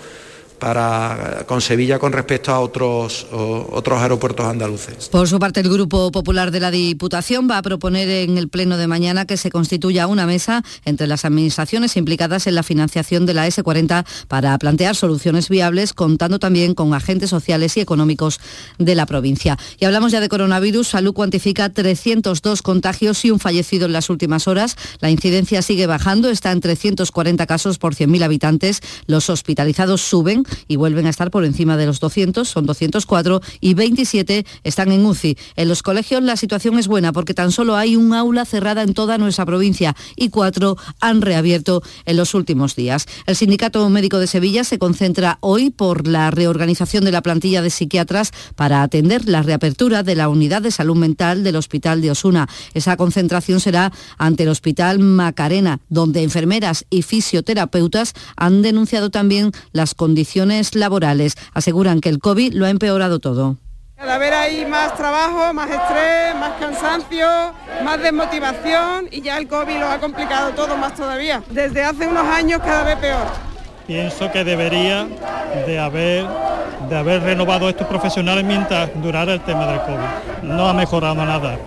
[0.59, 5.09] para, con Sevilla con respecto a otros, otros aeropuertos andaluces.
[5.09, 8.77] Por su parte, el Grupo Popular de la Diputación va a proponer en el Pleno
[8.77, 13.35] de mañana que se constituya una mesa entre las administraciones implicadas en la financiación de
[13.35, 18.41] la S40 para plantear soluciones viables, contando también con agentes sociales y económicos
[18.79, 19.59] de la provincia.
[19.79, 20.89] Y hablamos ya de coronavirus.
[20.89, 24.77] Salud cuantifica 302 contagios y un fallecido en las últimas horas.
[25.01, 28.81] La incidencia sigue bajando, está en 340 casos por 100.000 habitantes.
[29.07, 33.75] Los hospitalizados suben y vuelven a estar por encima de los 200, son 204 y
[33.75, 35.37] 27 están en UCI.
[35.57, 38.95] En los colegios la situación es buena porque tan solo hay un aula cerrada en
[38.95, 43.07] toda nuestra provincia y cuatro han reabierto en los últimos días.
[43.27, 47.71] El Sindicato Médico de Sevilla se concentra hoy por la reorganización de la plantilla de
[47.71, 52.49] psiquiatras para atender la reapertura de la unidad de salud mental del Hospital de Osuna.
[52.75, 59.95] Esa concentración será ante el Hospital Macarena, donde enfermeras y fisioterapeutas han denunciado también las
[59.95, 60.34] condiciones
[60.75, 61.35] laborales.
[61.53, 63.57] Aseguran que el COVID lo ha empeorado todo.
[63.97, 67.27] Cada vez hay más trabajo, más estrés, más cansancio,
[67.85, 71.43] más desmotivación y ya el COVID lo ha complicado todo más todavía.
[71.49, 73.27] Desde hace unos años cada vez peor.
[73.87, 75.07] Pienso que debería
[75.67, 76.27] de haber,
[76.89, 80.49] de haber renovado estos profesionales mientras durara el tema del COVID.
[80.55, 81.59] No ha mejorado nada.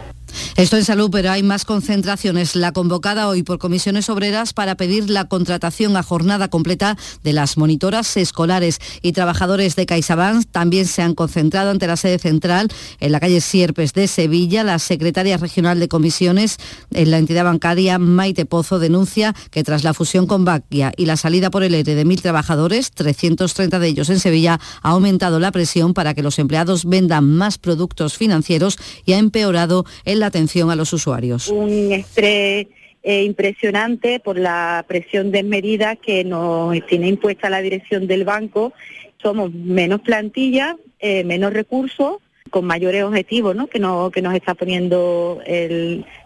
[0.56, 2.56] Esto en salud, pero hay más concentraciones.
[2.56, 7.58] La convocada hoy por comisiones obreras para pedir la contratación a jornada completa de las
[7.58, 12.70] monitoras escolares y trabajadores de CaixaBank también se han concentrado ante la sede central
[13.00, 14.64] en la calle Sierpes de Sevilla.
[14.64, 16.58] La secretaria regional de comisiones
[16.92, 21.18] en la entidad bancaria, Maite Pozo, denuncia que tras la fusión con Baquia y la
[21.18, 25.52] salida por el ERE de mil trabajadores, 330 de ellos en Sevilla, ha aumentado la
[25.52, 30.70] presión para que los empleados vendan más productos financieros y ha empeorado en la atención
[30.72, 31.48] a los usuarios.
[31.50, 32.68] Un estrés
[33.04, 38.74] eh, impresionante por la presión desmedida que nos tiene impuesta la dirección del banco.
[39.22, 42.18] Somos menos plantilla, eh, menos recursos,
[42.50, 43.68] con mayores objetivos ¿no?
[43.68, 45.40] Que, no, que nos está poniendo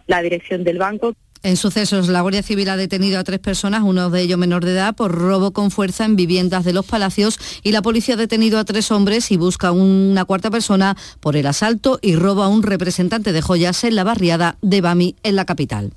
[0.08, 1.14] la dirección del banco.
[1.44, 4.74] En sucesos, la Guardia Civil ha detenido a tres personas, uno de ellos menor de
[4.74, 8.60] edad, por robo con fuerza en viviendas de los palacios y la policía ha detenido
[8.60, 12.62] a tres hombres y busca una cuarta persona por el asalto y robo a un
[12.62, 15.94] representante de joyas en la barriada de Bami, en la capital.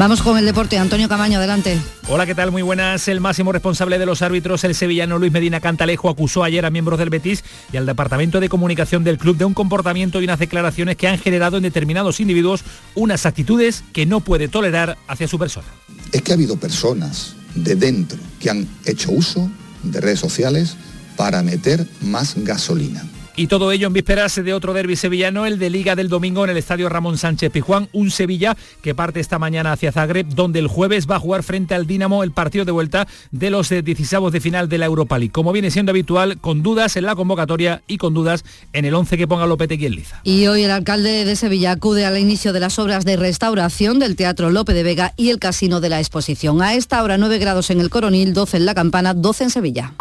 [0.00, 0.78] Vamos con el deporte.
[0.78, 1.78] Antonio Camaño, adelante.
[2.08, 2.50] Hola, ¿qué tal?
[2.50, 3.06] Muy buenas.
[3.06, 6.98] El máximo responsable de los árbitros, el sevillano Luis Medina Cantalejo, acusó ayer a miembros
[6.98, 10.96] del Betis y al Departamento de Comunicación del club de un comportamiento y unas declaraciones
[10.96, 15.66] que han generado en determinados individuos unas actitudes que no puede tolerar hacia su persona.
[16.12, 19.50] Es que ha habido personas de dentro que han hecho uso
[19.82, 20.78] de redes sociales
[21.14, 23.04] para meter más gasolina
[23.40, 26.50] y todo ello en vísperas de otro derby sevillano, el de Liga del domingo en
[26.50, 30.66] el Estadio Ramón Sánchez Pijuán, un Sevilla que parte esta mañana hacia Zagreb, donde el
[30.66, 34.40] jueves va a jugar frente al Dinamo el partido de vuelta de los 16 de
[34.42, 35.32] final de la Europa League.
[35.32, 39.16] Como viene siendo habitual, con dudas en la convocatoria y con dudas en el 11
[39.16, 40.20] que ponga Lopetegui en liza.
[40.22, 44.16] Y hoy el alcalde de Sevilla acude al inicio de las obras de restauración del
[44.16, 46.60] Teatro Lope de Vega y el Casino de la Exposición.
[46.60, 49.94] A esta hora 9 grados en el Coronil, 12 en la Campana, 12 en Sevilla.